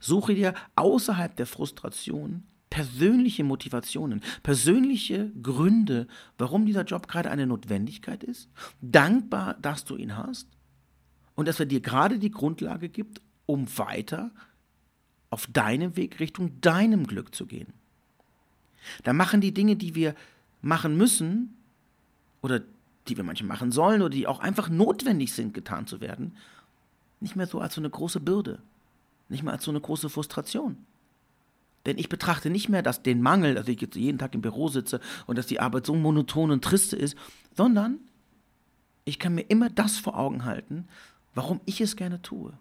Suche 0.00 0.34
dir 0.34 0.54
außerhalb 0.76 1.36
der 1.36 1.46
Frustration 1.46 2.44
persönliche 2.70 3.44
Motivationen, 3.44 4.22
persönliche 4.42 5.30
Gründe, 5.42 6.06
warum 6.36 6.66
dieser 6.66 6.84
Job 6.84 7.08
gerade 7.08 7.30
eine 7.30 7.46
Notwendigkeit 7.46 8.22
ist, 8.24 8.48
dankbar, 8.80 9.54
dass 9.54 9.84
du 9.84 9.96
ihn 9.96 10.16
hast 10.16 10.48
und 11.34 11.48
dass 11.48 11.60
er 11.60 11.66
dir 11.66 11.80
gerade 11.80 12.18
die 12.18 12.30
Grundlage 12.30 12.88
gibt, 12.88 13.20
um 13.46 13.66
weiter 13.78 14.30
auf 15.30 15.46
deinem 15.46 15.96
Weg 15.96 16.20
Richtung 16.20 16.60
deinem 16.60 17.06
Glück 17.06 17.34
zu 17.34 17.46
gehen. 17.46 17.72
Da 19.02 19.12
machen 19.12 19.40
die 19.40 19.52
Dinge, 19.52 19.76
die 19.76 19.94
wir 19.94 20.14
machen 20.62 20.96
müssen 20.96 21.56
oder 22.42 22.62
die 23.08 23.16
wir 23.16 23.24
manchmal 23.24 23.48
machen 23.48 23.72
sollen 23.72 24.02
oder 24.02 24.10
die 24.10 24.26
auch 24.26 24.40
einfach 24.40 24.68
notwendig 24.68 25.32
sind, 25.32 25.54
getan 25.54 25.86
zu 25.86 26.00
werden, 26.00 26.36
nicht 27.20 27.36
mehr 27.36 27.46
so 27.46 27.60
als 27.60 27.74
so 27.74 27.80
eine 27.80 27.90
große 27.90 28.20
Bürde, 28.20 28.60
nicht 29.28 29.42
mehr 29.42 29.52
als 29.52 29.64
so 29.64 29.70
eine 29.70 29.80
große 29.80 30.08
Frustration. 30.08 30.76
Denn 31.88 31.96
ich 31.96 32.10
betrachte 32.10 32.50
nicht 32.50 32.68
mehr 32.68 32.82
dass 32.82 33.02
den 33.02 33.22
Mangel, 33.22 33.54
dass 33.54 33.66
ich 33.66 33.80
jetzt 33.80 33.96
jeden 33.96 34.18
Tag 34.18 34.34
im 34.34 34.42
Büro 34.42 34.68
sitze 34.68 35.00
und 35.26 35.38
dass 35.38 35.46
die 35.46 35.58
Arbeit 35.58 35.86
so 35.86 35.94
monoton 35.94 36.50
und 36.50 36.62
triste 36.62 36.96
ist, 36.96 37.16
sondern 37.56 37.98
ich 39.06 39.18
kann 39.18 39.34
mir 39.34 39.46
immer 39.48 39.70
das 39.70 39.96
vor 39.96 40.18
Augen 40.18 40.44
halten, 40.44 40.86
warum 41.34 41.62
ich 41.64 41.80
es 41.80 41.96
gerne 41.96 42.20
tue. 42.20 42.52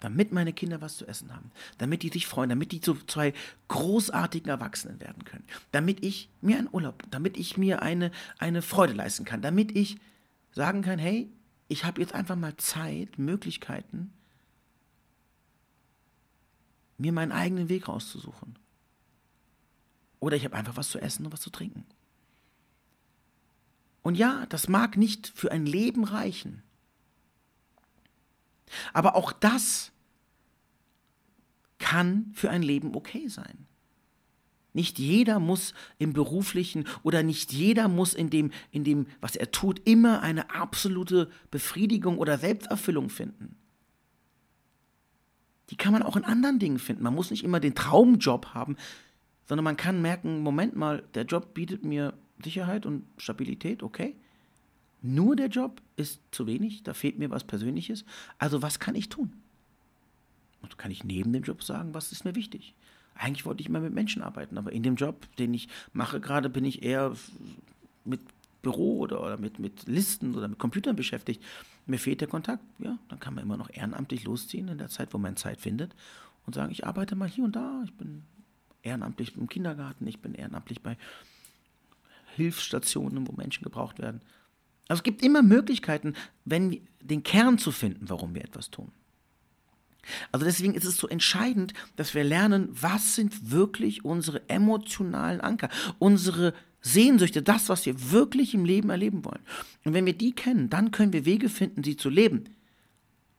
Damit 0.00 0.32
meine 0.32 0.54
Kinder 0.54 0.80
was 0.80 0.96
zu 0.96 1.06
essen 1.06 1.34
haben, 1.34 1.50
damit 1.76 2.02
die 2.02 2.08
sich 2.08 2.26
freuen, 2.26 2.48
damit 2.48 2.72
die 2.72 2.80
zu 2.80 2.94
zwei 3.06 3.34
großartigen 3.68 4.48
Erwachsenen 4.48 4.98
werden 5.00 5.24
können, 5.24 5.44
damit 5.72 6.02
ich 6.02 6.30
mir 6.40 6.56
einen 6.56 6.70
Urlaub, 6.72 7.02
damit 7.10 7.36
ich 7.36 7.58
mir 7.58 7.82
eine, 7.82 8.12
eine 8.38 8.62
Freude 8.62 8.94
leisten 8.94 9.26
kann, 9.26 9.42
damit 9.42 9.76
ich 9.76 9.98
sagen 10.52 10.80
kann, 10.80 10.98
hey, 10.98 11.30
ich 11.68 11.84
habe 11.84 12.00
jetzt 12.00 12.14
einfach 12.14 12.36
mal 12.36 12.56
Zeit, 12.56 13.18
Möglichkeiten, 13.18 14.12
mir 16.98 17.12
meinen 17.12 17.32
eigenen 17.32 17.68
Weg 17.68 17.88
rauszusuchen. 17.88 18.58
Oder 20.20 20.36
ich 20.36 20.44
habe 20.44 20.56
einfach 20.56 20.76
was 20.76 20.90
zu 20.90 20.98
essen 20.98 21.26
und 21.26 21.32
was 21.32 21.40
zu 21.40 21.50
trinken. 21.50 21.84
Und 24.02 24.14
ja, 24.14 24.46
das 24.46 24.68
mag 24.68 24.96
nicht 24.96 25.32
für 25.34 25.50
ein 25.50 25.66
Leben 25.66 26.04
reichen. 26.04 26.62
Aber 28.92 29.16
auch 29.16 29.32
das 29.32 29.92
kann 31.78 32.30
für 32.34 32.50
ein 32.50 32.62
Leben 32.62 32.94
okay 32.94 33.28
sein. 33.28 33.66
Nicht 34.72 34.98
jeder 34.98 35.40
muss 35.40 35.74
im 35.98 36.12
beruflichen 36.12 36.86
oder 37.02 37.22
nicht 37.22 37.52
jeder 37.52 37.88
muss 37.88 38.12
in 38.12 38.28
dem, 38.30 38.52
in 38.70 38.84
dem, 38.84 39.06
was 39.20 39.34
er 39.34 39.50
tut, 39.50 39.80
immer 39.88 40.20
eine 40.22 40.50
absolute 40.50 41.30
Befriedigung 41.50 42.18
oder 42.18 42.38
Selbsterfüllung 42.38 43.08
finden 43.08 43.56
die 45.70 45.76
kann 45.76 45.92
man 45.92 46.02
auch 46.02 46.16
in 46.16 46.24
anderen 46.24 46.58
Dingen 46.58 46.78
finden. 46.78 47.02
Man 47.02 47.14
muss 47.14 47.30
nicht 47.30 47.44
immer 47.44 47.60
den 47.60 47.74
Traumjob 47.74 48.54
haben, 48.54 48.76
sondern 49.46 49.64
man 49.64 49.76
kann 49.76 50.02
merken, 50.02 50.40
Moment 50.40 50.76
mal, 50.76 51.02
der 51.14 51.24
Job 51.24 51.54
bietet 51.54 51.84
mir 51.84 52.14
Sicherheit 52.42 52.86
und 52.86 53.04
Stabilität, 53.16 53.82
okay. 53.82 54.14
Nur 55.02 55.36
der 55.36 55.48
Job 55.48 55.80
ist 55.96 56.20
zu 56.30 56.46
wenig, 56.46 56.82
da 56.82 56.94
fehlt 56.94 57.18
mir 57.18 57.30
was 57.30 57.44
Persönliches. 57.44 58.04
Also 58.38 58.62
was 58.62 58.78
kann 58.78 58.94
ich 58.94 59.08
tun? 59.08 59.32
Und 60.62 60.78
kann 60.78 60.90
ich 60.90 61.04
neben 61.04 61.32
dem 61.32 61.42
Job 61.42 61.62
sagen, 61.62 61.94
was 61.94 62.12
ist 62.12 62.24
mir 62.24 62.34
wichtig? 62.34 62.74
Eigentlich 63.14 63.46
wollte 63.46 63.60
ich 63.60 63.68
immer 63.68 63.80
mit 63.80 63.94
Menschen 63.94 64.22
arbeiten, 64.22 64.58
aber 64.58 64.72
in 64.72 64.82
dem 64.82 64.96
Job, 64.96 65.26
den 65.36 65.54
ich 65.54 65.68
mache 65.92 66.20
gerade, 66.20 66.50
bin 66.50 66.64
ich 66.64 66.82
eher 66.82 67.14
mit 68.04 68.20
Büro 68.62 68.98
oder, 68.98 69.22
oder 69.22 69.38
mit, 69.38 69.58
mit 69.58 69.86
Listen 69.86 70.34
oder 70.34 70.48
mit 70.48 70.58
Computern 70.58 70.96
beschäftigt. 70.96 71.42
Mir 71.86 71.98
fehlt 71.98 72.20
der 72.20 72.28
Kontakt. 72.28 72.62
Ja, 72.78 72.98
dann 73.08 73.20
kann 73.20 73.34
man 73.34 73.44
immer 73.44 73.56
noch 73.56 73.70
ehrenamtlich 73.70 74.24
losziehen 74.24 74.68
in 74.68 74.78
der 74.78 74.88
Zeit, 74.88 75.14
wo 75.14 75.18
man 75.18 75.36
Zeit 75.36 75.60
findet 75.60 75.94
und 76.44 76.54
sagen, 76.54 76.72
ich 76.72 76.86
arbeite 76.86 77.14
mal 77.14 77.28
hier 77.28 77.44
und 77.44 77.54
da. 77.54 77.82
Ich 77.84 77.94
bin 77.94 78.24
ehrenamtlich 78.82 79.36
im 79.36 79.48
Kindergarten, 79.48 80.06
ich 80.06 80.20
bin 80.20 80.34
ehrenamtlich 80.34 80.82
bei 80.82 80.96
Hilfsstationen, 82.34 83.26
wo 83.26 83.32
Menschen 83.32 83.62
gebraucht 83.62 83.98
werden. 83.98 84.20
Also 84.88 85.00
es 85.00 85.04
gibt 85.04 85.22
immer 85.22 85.42
Möglichkeiten, 85.42 86.14
wenn 86.44 86.80
den 87.00 87.22
Kern 87.22 87.58
zu 87.58 87.72
finden, 87.72 88.08
warum 88.08 88.34
wir 88.34 88.44
etwas 88.44 88.70
tun. 88.70 88.92
Also 90.30 90.46
deswegen 90.46 90.74
ist 90.74 90.84
es 90.84 90.96
so 90.96 91.08
entscheidend, 91.08 91.74
dass 91.96 92.14
wir 92.14 92.22
lernen, 92.22 92.68
was 92.70 93.16
sind 93.16 93.50
wirklich 93.50 94.04
unsere 94.04 94.48
emotionalen 94.48 95.40
Anker, 95.40 95.68
unsere 95.98 96.54
Sehnsüchte, 96.86 97.42
das, 97.42 97.68
was 97.68 97.84
wir 97.84 98.12
wirklich 98.12 98.54
im 98.54 98.64
Leben 98.64 98.90
erleben 98.90 99.24
wollen. 99.24 99.40
Und 99.84 99.92
wenn 99.92 100.06
wir 100.06 100.16
die 100.16 100.32
kennen, 100.32 100.70
dann 100.70 100.92
können 100.92 101.12
wir 101.12 101.24
Wege 101.24 101.48
finden, 101.48 101.82
sie 101.82 101.96
zu 101.96 102.08
leben. 102.08 102.44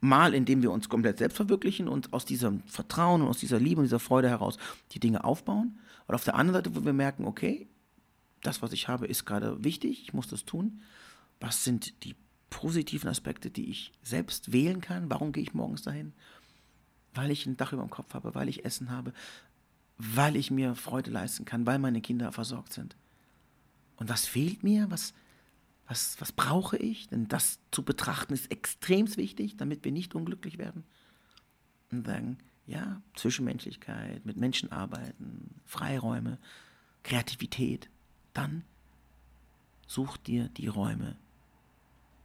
Mal, 0.01 0.33
indem 0.33 0.61
wir 0.61 0.71
uns 0.71 0.89
komplett 0.89 1.19
selbst 1.19 1.37
verwirklichen 1.37 1.87
und 1.87 2.11
aus 2.11 2.25
diesem 2.25 2.61
Vertrauen 2.63 3.21
und 3.21 3.29
aus 3.29 3.39
dieser 3.39 3.59
Liebe 3.59 3.79
und 3.79 3.85
dieser 3.85 3.99
Freude 3.99 4.29
heraus 4.29 4.57
die 4.91 4.99
Dinge 4.99 5.23
aufbauen. 5.23 5.79
Und 6.07 6.15
auf 6.15 6.25
der 6.25 6.35
anderen 6.35 6.61
Seite, 6.61 6.75
wo 6.75 6.83
wir 6.83 6.93
merken, 6.93 7.25
okay, 7.25 7.67
das, 8.41 8.61
was 8.61 8.73
ich 8.73 8.89
habe, 8.89 9.07
ist 9.07 9.25
gerade 9.25 9.63
wichtig, 9.63 10.03
ich 10.03 10.13
muss 10.13 10.27
das 10.27 10.43
tun. 10.45 10.81
Was 11.39 11.63
sind 11.63 12.03
die 12.03 12.15
positiven 12.49 13.09
Aspekte, 13.09 13.49
die 13.49 13.69
ich 13.69 13.93
selbst 14.03 14.51
wählen 14.51 14.81
kann? 14.81 15.09
Warum 15.09 15.31
gehe 15.31 15.43
ich 15.43 15.53
morgens 15.53 15.83
dahin? 15.83 16.11
Weil 17.13 17.31
ich 17.31 17.45
ein 17.45 17.55
Dach 17.57 17.71
über 17.71 17.81
dem 17.81 17.89
Kopf 17.89 18.13
habe, 18.13 18.35
weil 18.35 18.49
ich 18.49 18.65
Essen 18.65 18.91
habe, 18.91 19.13
weil 19.97 20.35
ich 20.35 20.51
mir 20.51 20.75
Freude 20.75 21.11
leisten 21.11 21.45
kann, 21.45 21.65
weil 21.65 21.79
meine 21.79 22.01
Kinder 22.01 22.31
versorgt 22.33 22.73
sind. 22.73 22.95
Und 23.97 24.09
was 24.09 24.25
fehlt 24.25 24.63
mir? 24.63 24.89
Was, 24.89 25.13
was, 25.87 26.19
was 26.21 26.31
brauche 26.31 26.77
ich? 26.77 27.09
Denn 27.09 27.27
das 27.27 27.59
zu 27.71 27.83
betrachten 27.83 28.33
ist 28.33 28.51
extrem 28.51 29.13
wichtig, 29.17 29.57
damit 29.57 29.83
wir 29.83 29.91
nicht 29.91 30.15
unglücklich 30.15 30.57
werden. 30.57 30.83
Und 31.91 32.05
sagen, 32.05 32.37
ja, 32.65 33.01
Zwischenmenschlichkeit, 33.15 34.25
mit 34.25 34.37
Menschen 34.37 34.71
arbeiten, 34.71 35.61
Freiräume, 35.65 36.37
Kreativität. 37.03 37.89
Dann 38.33 38.63
such 39.87 40.17
dir 40.17 40.49
die 40.49 40.67
Räume, 40.67 41.15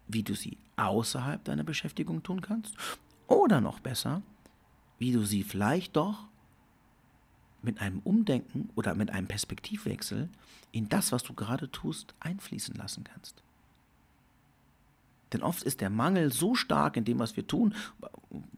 wie 0.08 0.22
du 0.22 0.34
sie 0.34 0.58
außerhalb 0.76 1.42
deiner 1.44 1.64
Beschäftigung 1.64 2.22
tun 2.22 2.40
kannst. 2.40 2.76
Oder 3.28 3.60
noch 3.60 3.80
besser, 3.80 4.22
wie 4.98 5.12
du 5.12 5.24
sie 5.24 5.42
vielleicht 5.42 5.96
doch 5.96 6.28
mit 7.62 7.80
einem 7.80 8.00
Umdenken 8.00 8.70
oder 8.74 8.94
mit 8.94 9.10
einem 9.10 9.26
Perspektivwechsel 9.26 10.28
in 10.72 10.88
das, 10.88 11.12
was 11.12 11.22
du 11.22 11.34
gerade 11.34 11.70
tust, 11.70 12.14
einfließen 12.20 12.74
lassen 12.74 13.04
kannst. 13.04 13.42
Denn 15.32 15.42
oft 15.42 15.62
ist 15.62 15.80
der 15.80 15.90
Mangel 15.90 16.32
so 16.32 16.54
stark 16.54 16.96
in 16.96 17.04
dem, 17.04 17.18
was 17.18 17.36
wir 17.36 17.46
tun, 17.46 17.74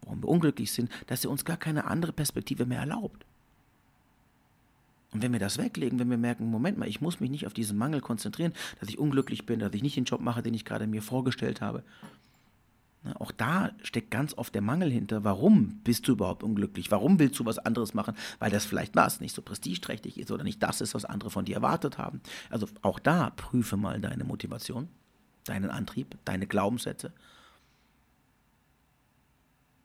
warum 0.02 0.22
wir 0.22 0.28
unglücklich 0.28 0.72
sind, 0.72 0.90
dass 1.06 1.24
er 1.24 1.30
uns 1.30 1.44
gar 1.44 1.56
keine 1.56 1.84
andere 1.84 2.12
Perspektive 2.12 2.66
mehr 2.66 2.80
erlaubt. 2.80 3.24
Und 5.12 5.22
wenn 5.22 5.32
wir 5.32 5.38
das 5.38 5.58
weglegen, 5.58 6.00
wenn 6.00 6.10
wir 6.10 6.18
merken, 6.18 6.50
Moment 6.50 6.76
mal, 6.76 6.88
ich 6.88 7.00
muss 7.00 7.20
mich 7.20 7.30
nicht 7.30 7.46
auf 7.46 7.54
diesen 7.54 7.78
Mangel 7.78 8.00
konzentrieren, 8.00 8.52
dass 8.80 8.88
ich 8.88 8.98
unglücklich 8.98 9.46
bin, 9.46 9.60
dass 9.60 9.72
ich 9.72 9.82
nicht 9.82 9.96
den 9.96 10.04
Job 10.04 10.20
mache, 10.20 10.42
den 10.42 10.54
ich 10.54 10.64
gerade 10.64 10.88
mir 10.88 11.02
vorgestellt 11.02 11.60
habe. 11.60 11.84
Na, 13.04 13.20
auch 13.20 13.30
da 13.30 13.70
steckt 13.82 14.10
ganz 14.10 14.34
oft 14.34 14.54
der 14.54 14.62
Mangel 14.62 14.90
hinter. 14.90 15.22
Warum 15.22 15.80
bist 15.84 16.08
du 16.08 16.12
überhaupt 16.12 16.42
unglücklich? 16.42 16.90
Warum 16.90 17.18
willst 17.18 17.38
du 17.38 17.44
was 17.44 17.58
anderes 17.58 17.94
machen? 17.94 18.16
Weil 18.38 18.50
das 18.50 18.64
vielleicht 18.64 18.96
was 18.96 19.20
nicht 19.20 19.34
so 19.34 19.42
prestigeträchtig 19.42 20.18
ist 20.18 20.30
oder 20.32 20.42
nicht 20.42 20.62
das 20.62 20.80
ist, 20.80 20.94
was 20.94 21.04
andere 21.04 21.30
von 21.30 21.44
dir 21.44 21.56
erwartet 21.56 21.98
haben. 21.98 22.20
Also 22.50 22.66
auch 22.82 22.98
da 22.98 23.30
prüfe 23.30 23.76
mal 23.76 24.00
deine 24.00 24.24
Motivation 24.24 24.88
deinen 25.44 25.70
Antrieb, 25.70 26.16
deine 26.24 26.46
Glaubenssätze. 26.46 27.12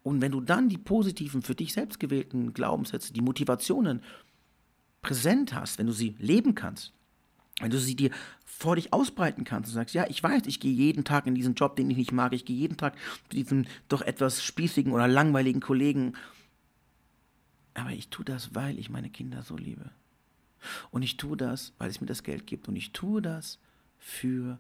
Und 0.04 0.22
wenn 0.22 0.32
du 0.32 0.42
dann 0.42 0.70
die 0.70 0.78
positiven, 0.78 1.42
für 1.42 1.56
dich 1.56 1.74
selbst 1.74 2.00
gewählten 2.00 2.54
Glaubenssätze, 2.54 3.14
die 3.14 3.22
Motivationen 3.22 4.02
präsent 5.02 5.54
hast, 5.54 5.78
wenn 5.78 5.88
du 5.88 5.94
sie 5.94 6.16
leben 6.20 6.56
kannst, 6.56 6.94
wenn 7.60 7.72
du 7.72 7.80
sie 7.80 7.96
dir 7.96 8.12
vor 8.46 8.76
dich 8.76 8.92
ausbreiten 8.94 9.44
kannst 9.44 9.70
und 9.70 9.74
sagst, 9.74 9.96
ja, 9.96 10.06
ich 10.10 10.22
weiß, 10.22 10.44
ich 10.46 10.60
gehe 10.60 10.74
jeden 10.74 11.04
Tag 11.04 11.28
in 11.28 11.36
diesen 11.36 11.56
Job, 11.56 11.76
den 11.76 11.90
ich 11.90 11.98
nicht 11.98 12.12
mag, 12.12 12.34
ich 12.34 12.46
gehe 12.46 12.56
jeden 12.56 12.78
Tag 12.78 12.96
zu 13.30 13.36
diesem 13.36 13.66
doch 13.88 14.02
etwas 14.02 14.44
spießigen 14.44 14.92
oder 14.92 15.08
langweiligen 15.08 15.62
Kollegen, 15.62 16.14
aber 17.74 17.92
ich 17.92 18.10
tue 18.10 18.26
das, 18.26 18.54
weil 18.56 18.78
ich 18.78 18.90
meine 18.90 19.10
Kinder 19.10 19.44
so 19.44 19.56
liebe. 19.56 19.92
Und 20.92 21.04
ich 21.04 21.18
tue 21.18 21.38
das, 21.38 21.74
weil 21.78 21.90
es 21.90 22.02
mir 22.02 22.08
das 22.08 22.24
Geld 22.24 22.46
gibt. 22.46 22.68
Und 22.68 22.76
ich 22.76 22.92
tue 22.92 23.22
das 23.22 23.60
für 23.98 24.60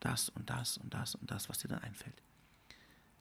das 0.00 0.28
und 0.28 0.48
das 0.48 0.78
und 0.78 0.94
das 0.94 1.14
und 1.14 1.30
das, 1.30 1.48
was 1.48 1.58
dir 1.58 1.68
dann 1.68 1.80
einfällt. 1.80 2.22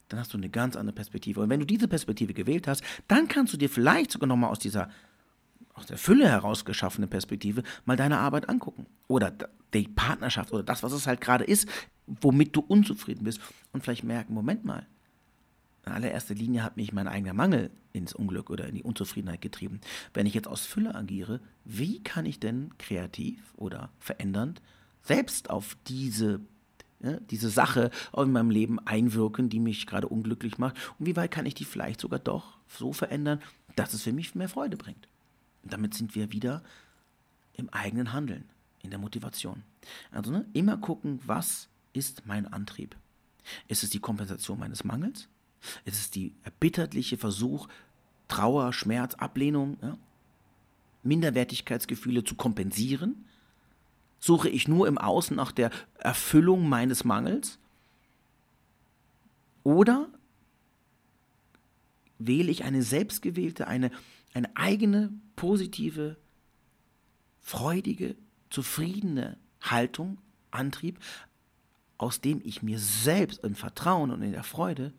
Dann 0.09 0.19
hast 0.19 0.33
du 0.33 0.37
eine 0.37 0.49
ganz 0.49 0.75
andere 0.75 0.93
Perspektive. 0.93 1.39
Und 1.39 1.49
wenn 1.49 1.59
du 1.59 1.65
diese 1.65 1.87
Perspektive 1.87 2.33
gewählt 2.33 2.67
hast, 2.67 2.83
dann 3.07 3.27
kannst 3.27 3.53
du 3.53 3.57
dir 3.57 3.69
vielleicht 3.69 4.11
sogar 4.11 4.27
nochmal 4.27 4.51
aus 4.51 4.59
dieser 4.59 4.89
aus 5.73 5.85
der 5.85 5.97
Fülle 5.97 6.27
heraus 6.27 6.65
geschaffene 6.65 7.07
Perspektive 7.07 7.63
mal 7.85 7.97
deine 7.97 8.19
Arbeit 8.19 8.49
angucken. 8.49 8.85
Oder 9.07 9.33
die 9.73 9.87
Partnerschaft 9.87 10.51
oder 10.51 10.63
das, 10.63 10.83
was 10.83 10.91
es 10.91 11.07
halt 11.07 11.21
gerade 11.21 11.43
ist, 11.43 11.67
womit 12.07 12.55
du 12.55 12.61
unzufrieden 12.61 13.23
bist. 13.23 13.39
Und 13.71 13.83
vielleicht 13.83 14.03
merken, 14.03 14.33
Moment 14.33 14.65
mal, 14.65 14.85
in 15.85 15.93
allererster 15.93 16.35
Linie 16.35 16.63
hat 16.63 16.77
mich 16.77 16.93
mein 16.93 17.07
eigener 17.07 17.33
Mangel 17.33 17.71
ins 17.91 18.13
Unglück 18.13 18.49
oder 18.49 18.67
in 18.67 18.75
die 18.75 18.83
Unzufriedenheit 18.83 19.41
getrieben. 19.41 19.81
Wenn 20.13 20.25
ich 20.25 20.33
jetzt 20.33 20.47
aus 20.47 20.65
Fülle 20.65 20.93
agiere, 20.93 21.39
wie 21.65 22.03
kann 22.03 22.25
ich 22.25 22.39
denn 22.39 22.71
kreativ 22.77 23.53
oder 23.57 23.89
verändernd 23.99 24.61
selbst 25.01 25.49
auf 25.49 25.75
diese 25.87 26.41
ja, 27.03 27.19
diese 27.19 27.49
Sache 27.49 27.89
in 28.15 28.31
meinem 28.31 28.51
Leben 28.51 28.79
einwirken, 28.79 29.49
die 29.49 29.59
mich 29.59 29.87
gerade 29.87 30.07
unglücklich 30.07 30.59
macht? 30.59 30.75
Und 30.99 31.07
wie 31.07 31.15
weit 31.15 31.31
kann 31.31 31.47
ich 31.47 31.55
die 31.55 31.65
vielleicht 31.65 31.99
sogar 31.99 32.19
doch 32.19 32.59
so 32.67 32.93
verändern, 32.93 33.41
dass 33.75 33.95
es 33.95 34.03
für 34.03 34.13
mich 34.13 34.35
mehr 34.35 34.49
Freude 34.49 34.77
bringt? 34.77 35.07
Damit 35.63 35.93
sind 35.93 36.15
wir 36.15 36.31
wieder 36.31 36.63
im 37.53 37.69
eigenen 37.69 38.13
Handeln, 38.13 38.49
in 38.81 38.89
der 38.89 38.99
Motivation. 38.99 39.63
Also 40.11 40.31
ne, 40.31 40.45
immer 40.53 40.77
gucken, 40.77 41.19
was 41.25 41.69
ist 41.93 42.25
mein 42.25 42.51
Antrieb? 42.51 42.95
Ist 43.67 43.83
es 43.83 43.89
die 43.89 43.99
Kompensation 43.99 44.59
meines 44.59 44.83
Mangels? 44.83 45.27
Ist 45.85 45.99
es 45.99 46.11
die 46.11 46.33
erbitterliche 46.43 47.17
Versuch, 47.17 47.67
Trauer, 48.27 48.73
Schmerz, 48.73 49.15
Ablehnung, 49.15 49.77
ja? 49.81 49.97
Minderwertigkeitsgefühle 51.03 52.23
zu 52.23 52.35
kompensieren? 52.35 53.25
Suche 54.19 54.49
ich 54.49 54.67
nur 54.67 54.87
im 54.87 54.97
Außen 54.97 55.35
nach 55.35 55.51
der 55.51 55.71
Erfüllung 55.97 56.69
meines 56.69 57.03
Mangels? 57.03 57.57
Oder 59.63 60.07
wähle 62.19 62.51
ich 62.51 62.63
eine 62.63 62.83
selbstgewählte, 62.83 63.67
eine, 63.67 63.91
eine 64.33 64.55
eigene, 64.55 65.11
positive, 65.41 66.17
freudige, 67.39 68.15
zufriedene 68.51 69.37
Haltung, 69.59 70.19
Antrieb, 70.51 70.99
aus 71.97 72.21
dem 72.21 72.41
ich 72.43 72.61
mir 72.61 72.77
selbst 72.77 73.43
im 73.43 73.55
Vertrauen 73.55 74.11
und 74.11 74.21
in 74.21 74.33
der 74.33 74.43
Freude 74.43 74.93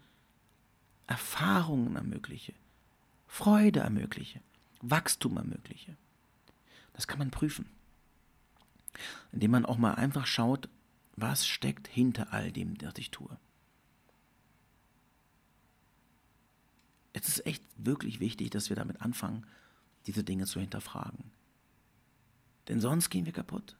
Erfahrungen 1.06 1.94
ermögliche, 1.94 2.54
Freude 3.28 3.80
ermögliche, 3.80 4.40
Wachstum 4.80 5.36
ermögliche. 5.36 5.96
Das 6.92 7.06
kann 7.06 7.20
man 7.20 7.30
prüfen 7.30 7.70
indem 9.32 9.52
man 9.52 9.64
auch 9.64 9.78
mal 9.78 9.94
einfach 9.94 10.26
schaut, 10.26 10.68
was 11.16 11.46
steckt 11.46 11.88
hinter 11.88 12.32
all 12.32 12.52
dem, 12.52 12.76
was 12.82 12.98
ich 12.98 13.10
tue. 13.10 13.38
Es 17.12 17.28
ist 17.28 17.46
echt 17.46 17.64
wirklich 17.76 18.20
wichtig, 18.20 18.50
dass 18.50 18.70
wir 18.70 18.76
damit 18.76 19.00
anfangen, 19.00 19.46
diese 20.06 20.24
Dinge 20.24 20.46
zu 20.46 20.60
hinterfragen. 20.60 21.30
Denn 22.68 22.80
sonst 22.80 23.10
gehen 23.10 23.26
wir 23.26 23.32
kaputt. 23.32 23.76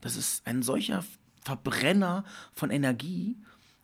Das 0.00 0.16
ist 0.16 0.46
ein 0.46 0.62
solcher 0.62 1.04
Verbrenner 1.42 2.24
von 2.52 2.70
Energie, 2.70 3.36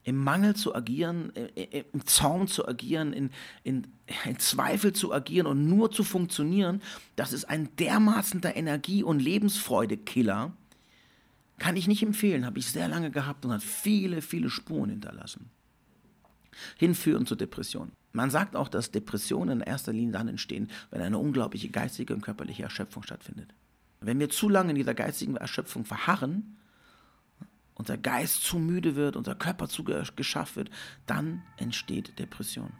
im 0.04 0.16
Mangel 0.16 0.56
zu 0.56 0.74
agieren, 0.74 1.30
im 1.30 2.06
Zaum 2.06 2.48
zu 2.48 2.66
agieren, 2.66 3.12
in, 3.12 3.30
in, 3.62 3.86
in, 4.24 4.38
Zweifel 4.40 4.92
zu 4.92 5.12
agieren 5.12 5.46
und 5.46 5.68
nur 5.68 5.92
zu 5.92 6.02
funktionieren. 6.02 6.82
Das 7.14 7.32
ist 7.32 7.44
ein 7.44 7.68
dermaßender 7.76 8.56
Energie- 8.56 9.04
und 9.04 9.20
Lebensfreude-Killer, 9.20 10.52
kann 11.58 11.76
ich 11.76 11.86
nicht 11.86 12.02
empfehlen, 12.02 12.44
habe 12.44 12.58
ich 12.58 12.66
sehr 12.66 12.88
lange 12.88 13.12
gehabt 13.12 13.44
und 13.44 13.52
hat 13.52 13.62
viele, 13.62 14.20
viele 14.22 14.50
Spuren 14.50 14.90
hinterlassen. 14.90 15.50
Hinführen 16.78 17.26
zur 17.26 17.36
Depression. 17.36 17.92
Man 18.12 18.30
sagt 18.30 18.56
auch, 18.56 18.68
dass 18.68 18.90
Depressionen 18.90 19.60
in 19.60 19.66
erster 19.66 19.92
Linie 19.92 20.12
dann 20.12 20.28
entstehen, 20.28 20.70
wenn 20.90 21.00
eine 21.00 21.18
unglaubliche 21.18 21.70
geistige 21.70 22.14
und 22.14 22.20
körperliche 22.20 22.62
Erschöpfung 22.62 23.02
stattfindet. 23.02 23.54
Wenn 24.00 24.18
wir 24.18 24.28
zu 24.28 24.48
lange 24.48 24.70
in 24.70 24.76
dieser 24.76 24.94
geistigen 24.94 25.36
Erschöpfung 25.36 25.84
verharren, 25.84 26.58
unser 27.74 27.96
Geist 27.96 28.42
zu 28.42 28.58
müde 28.58 28.96
wird, 28.96 29.16
unser 29.16 29.34
Körper 29.34 29.68
zu 29.68 29.84
geschafft 29.84 30.56
wird, 30.56 30.70
dann 31.06 31.42
entsteht 31.56 32.18
Depression. 32.18 32.72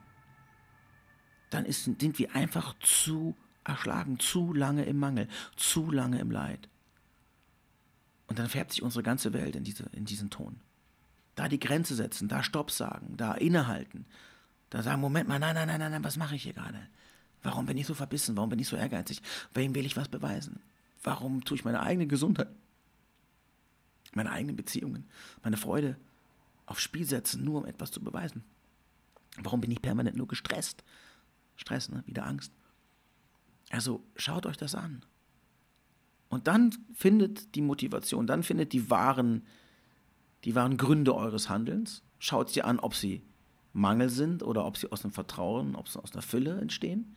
Dann 1.50 1.64
ist, 1.64 1.84
sind 1.84 2.18
wir 2.18 2.34
einfach 2.34 2.74
zu 2.80 3.36
erschlagen, 3.64 4.18
zu 4.18 4.52
lange 4.52 4.84
im 4.84 4.98
Mangel, 4.98 5.28
zu 5.56 5.90
lange 5.90 6.18
im 6.18 6.30
Leid. 6.30 6.68
Und 8.26 8.38
dann 8.38 8.48
färbt 8.48 8.72
sich 8.72 8.82
unsere 8.82 9.02
ganze 9.02 9.32
Welt 9.32 9.56
in, 9.56 9.64
diese, 9.64 9.84
in 9.92 10.04
diesen 10.04 10.30
Ton. 10.30 10.60
Da 11.34 11.48
die 11.48 11.60
Grenze 11.60 11.94
setzen, 11.94 12.28
da 12.28 12.42
Stopp 12.42 12.70
sagen, 12.70 13.16
da 13.16 13.32
innehalten, 13.34 14.04
da 14.70 14.82
sagen, 14.82 15.00
Moment 15.00 15.28
mal, 15.28 15.38
nein, 15.38 15.54
nein, 15.54 15.68
nein, 15.68 15.80
nein, 15.80 16.04
was 16.04 16.16
mache 16.16 16.36
ich 16.36 16.42
hier 16.42 16.52
gerade? 16.52 16.88
Warum 17.42 17.66
bin 17.66 17.76
ich 17.76 17.86
so 17.86 17.94
verbissen? 17.94 18.36
Warum 18.36 18.50
bin 18.50 18.58
ich 18.58 18.68
so 18.68 18.76
ehrgeizig? 18.76 19.22
Wem 19.54 19.74
will 19.74 19.86
ich 19.86 19.96
was 19.96 20.08
beweisen? 20.08 20.60
Warum 21.02 21.44
tue 21.44 21.56
ich 21.56 21.64
meine 21.64 21.80
eigene 21.80 22.06
Gesundheit, 22.06 22.48
meine 24.14 24.30
eigenen 24.30 24.56
Beziehungen, 24.56 25.08
meine 25.42 25.56
Freude 25.56 25.96
aufs 26.66 26.82
Spiel 26.82 27.04
setzen, 27.04 27.44
nur 27.44 27.60
um 27.60 27.66
etwas 27.66 27.90
zu 27.90 28.00
beweisen? 28.00 28.44
Warum 29.38 29.60
bin 29.60 29.70
ich 29.70 29.82
permanent 29.82 30.16
nur 30.16 30.28
gestresst? 30.28 30.84
Stress, 31.56 31.88
ne? 31.88 32.02
Wieder 32.06 32.26
Angst. 32.26 32.52
Also 33.70 34.04
schaut 34.16 34.46
euch 34.46 34.56
das 34.56 34.74
an. 34.74 35.04
Und 36.28 36.46
dann 36.46 36.74
findet 36.94 37.54
die 37.54 37.60
Motivation, 37.62 38.26
dann 38.26 38.42
findet 38.42 38.72
die 38.72 38.90
wahren, 38.90 39.42
die 40.44 40.54
wahren 40.54 40.76
Gründe 40.76 41.14
eures 41.14 41.48
Handelns. 41.48 42.02
Schaut 42.18 42.50
sie 42.50 42.62
an, 42.62 42.78
ob 42.78 42.94
sie 42.94 43.22
Mangel 43.72 44.10
sind 44.10 44.42
oder 44.42 44.64
ob 44.66 44.76
sie 44.76 44.90
aus 44.90 45.02
dem 45.02 45.12
Vertrauen, 45.12 45.74
ob 45.76 45.88
sie 45.88 46.02
aus 46.02 46.10
der 46.10 46.22
Fülle 46.22 46.60
entstehen. 46.60 47.16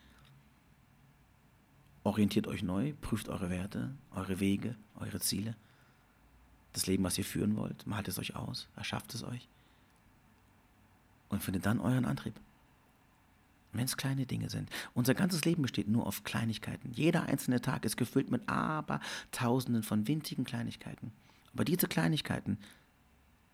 Orientiert 2.04 2.48
euch 2.48 2.62
neu, 2.62 2.94
prüft 3.02 3.30
eure 3.30 3.50
Werte, 3.50 3.96
eure 4.12 4.40
Wege, 4.40 4.76
eure 4.96 5.20
Ziele. 5.20 5.56
Das 6.72 6.88
Leben, 6.88 7.04
was 7.04 7.18
ihr 7.18 7.26
führen 7.26 7.56
wollt, 7.56 7.88
malt 7.88 8.08
es 8.08 8.20
euch 8.20 8.36
aus, 8.36 8.68
erschafft 8.76 9.14
es 9.16 9.24
euch. 9.24 9.48
Und 11.30 11.42
findet 11.42 11.66
dann 11.66 11.80
euren 11.80 12.06
Antrieb. 12.06 12.40
Wenn 13.74 13.86
es 13.86 13.98
kleine 13.98 14.26
Dinge 14.26 14.50
sind. 14.50 14.70
Unser 14.94 15.16
ganzes 15.16 15.44
Leben 15.44 15.64
besteht 15.64 15.88
nur 15.88 16.06
auf 16.06 16.24
Kleinigkeiten. 16.24 16.92
Jeder 16.94 17.24
einzelne 17.24 17.60
Tag 17.60 17.84
ist 17.84 17.98
gefüllt 17.98 18.30
mit 18.30 18.48
aber 18.48 19.02
Tausenden 19.32 19.84
von 19.84 20.08
winzigen 20.08 20.46
Kleinigkeiten. 20.46 21.12
Aber 21.54 21.66
diese 21.66 21.88
Kleinigkeiten 21.88 22.58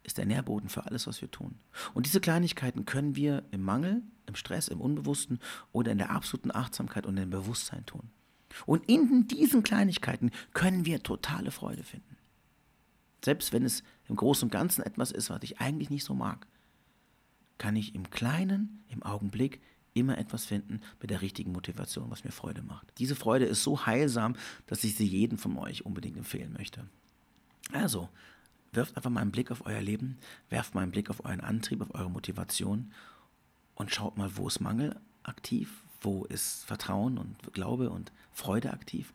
ist 0.03 0.17
der 0.17 0.25
Nährboden 0.25 0.69
für 0.69 0.85
alles, 0.85 1.07
was 1.07 1.21
wir 1.21 1.29
tun. 1.29 1.55
Und 1.93 2.05
diese 2.05 2.21
Kleinigkeiten 2.21 2.85
können 2.85 3.15
wir 3.15 3.43
im 3.51 3.61
Mangel, 3.61 4.01
im 4.25 4.35
Stress, 4.35 4.67
im 4.67 4.81
Unbewussten 4.81 5.39
oder 5.71 5.91
in 5.91 5.97
der 5.97 6.11
absoluten 6.11 6.53
Achtsamkeit 6.53 7.05
und 7.05 7.17
im 7.17 7.29
Bewusstsein 7.29 7.85
tun. 7.85 8.09
Und 8.65 8.87
in 8.89 9.27
diesen 9.27 9.63
Kleinigkeiten 9.63 10.31
können 10.53 10.85
wir 10.85 11.03
totale 11.03 11.51
Freude 11.51 11.83
finden. 11.83 12.17
Selbst 13.23 13.53
wenn 13.53 13.63
es 13.63 13.83
im 14.07 14.15
Großen 14.15 14.47
und 14.47 14.51
Ganzen 14.51 14.81
etwas 14.81 15.11
ist, 15.11 15.29
was 15.29 15.43
ich 15.43 15.59
eigentlich 15.59 15.89
nicht 15.89 16.03
so 16.03 16.13
mag, 16.13 16.47
kann 17.57 17.75
ich 17.75 17.93
im 17.93 18.09
Kleinen, 18.09 18.83
im 18.89 19.03
Augenblick 19.03 19.61
immer 19.93 20.17
etwas 20.17 20.45
finden 20.45 20.81
mit 20.99 21.11
der 21.11 21.21
richtigen 21.21 21.51
Motivation, 21.51 22.09
was 22.09 22.23
mir 22.23 22.31
Freude 22.31 22.63
macht. 22.63 22.87
Diese 22.97 23.15
Freude 23.15 23.45
ist 23.45 23.63
so 23.63 23.85
heilsam, 23.85 24.35
dass 24.65 24.83
ich 24.83 24.95
sie 24.95 25.05
jedem 25.05 25.37
von 25.37 25.57
euch 25.57 25.85
unbedingt 25.85 26.17
empfehlen 26.17 26.53
möchte. 26.53 26.87
Also, 27.71 28.09
Wirft 28.73 28.95
einfach 28.95 29.09
mal 29.09 29.21
einen 29.21 29.31
Blick 29.31 29.51
auf 29.51 29.65
euer 29.65 29.81
Leben, 29.81 30.17
werft 30.49 30.75
mal 30.75 30.81
einen 30.81 30.91
Blick 30.91 31.09
auf 31.09 31.25
euren 31.25 31.41
Antrieb, 31.41 31.81
auf 31.81 31.93
eure 31.93 32.09
Motivation 32.09 32.91
und 33.75 33.93
schaut 33.93 34.17
mal, 34.17 34.37
wo 34.37 34.47
ist 34.47 34.61
Mangel 34.61 34.99
aktiv, 35.23 35.83
wo 36.01 36.23
ist 36.25 36.63
Vertrauen 36.65 37.17
und 37.17 37.53
Glaube 37.53 37.89
und 37.89 38.11
Freude 38.31 38.71
aktiv 38.71 39.13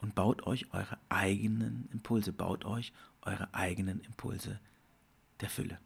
und 0.00 0.14
baut 0.14 0.46
euch 0.46 0.72
eure 0.72 0.98
eigenen 1.08 1.88
Impulse, 1.92 2.32
baut 2.32 2.64
euch 2.64 2.92
eure 3.22 3.54
eigenen 3.54 4.00
Impulse 4.00 4.58
der 5.40 5.48
Fülle. 5.48 5.78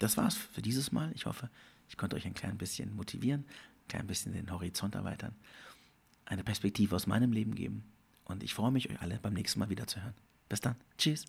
Das 0.00 0.16
war's 0.16 0.34
für 0.34 0.62
dieses 0.62 0.92
Mal. 0.92 1.12
Ich 1.14 1.26
hoffe, 1.26 1.50
ich 1.88 1.96
konnte 1.96 2.16
euch 2.16 2.26
ein 2.26 2.34
klein 2.34 2.58
bisschen 2.58 2.94
motivieren, 2.96 3.42
ein 3.84 3.88
klein 3.88 4.06
bisschen 4.06 4.32
den 4.32 4.50
Horizont 4.50 4.94
erweitern, 4.94 5.34
eine 6.24 6.42
Perspektive 6.42 6.96
aus 6.96 7.06
meinem 7.06 7.32
Leben 7.32 7.54
geben. 7.54 7.84
Und 8.24 8.42
ich 8.42 8.54
freue 8.54 8.70
mich, 8.70 8.90
euch 8.90 9.00
alle 9.00 9.18
beim 9.18 9.34
nächsten 9.34 9.60
Mal 9.60 9.70
wieder 9.70 9.86
zu 9.86 10.02
hören. 10.02 10.14
Bis 10.48 10.60
dann. 10.60 10.76
Tschüss. 10.98 11.26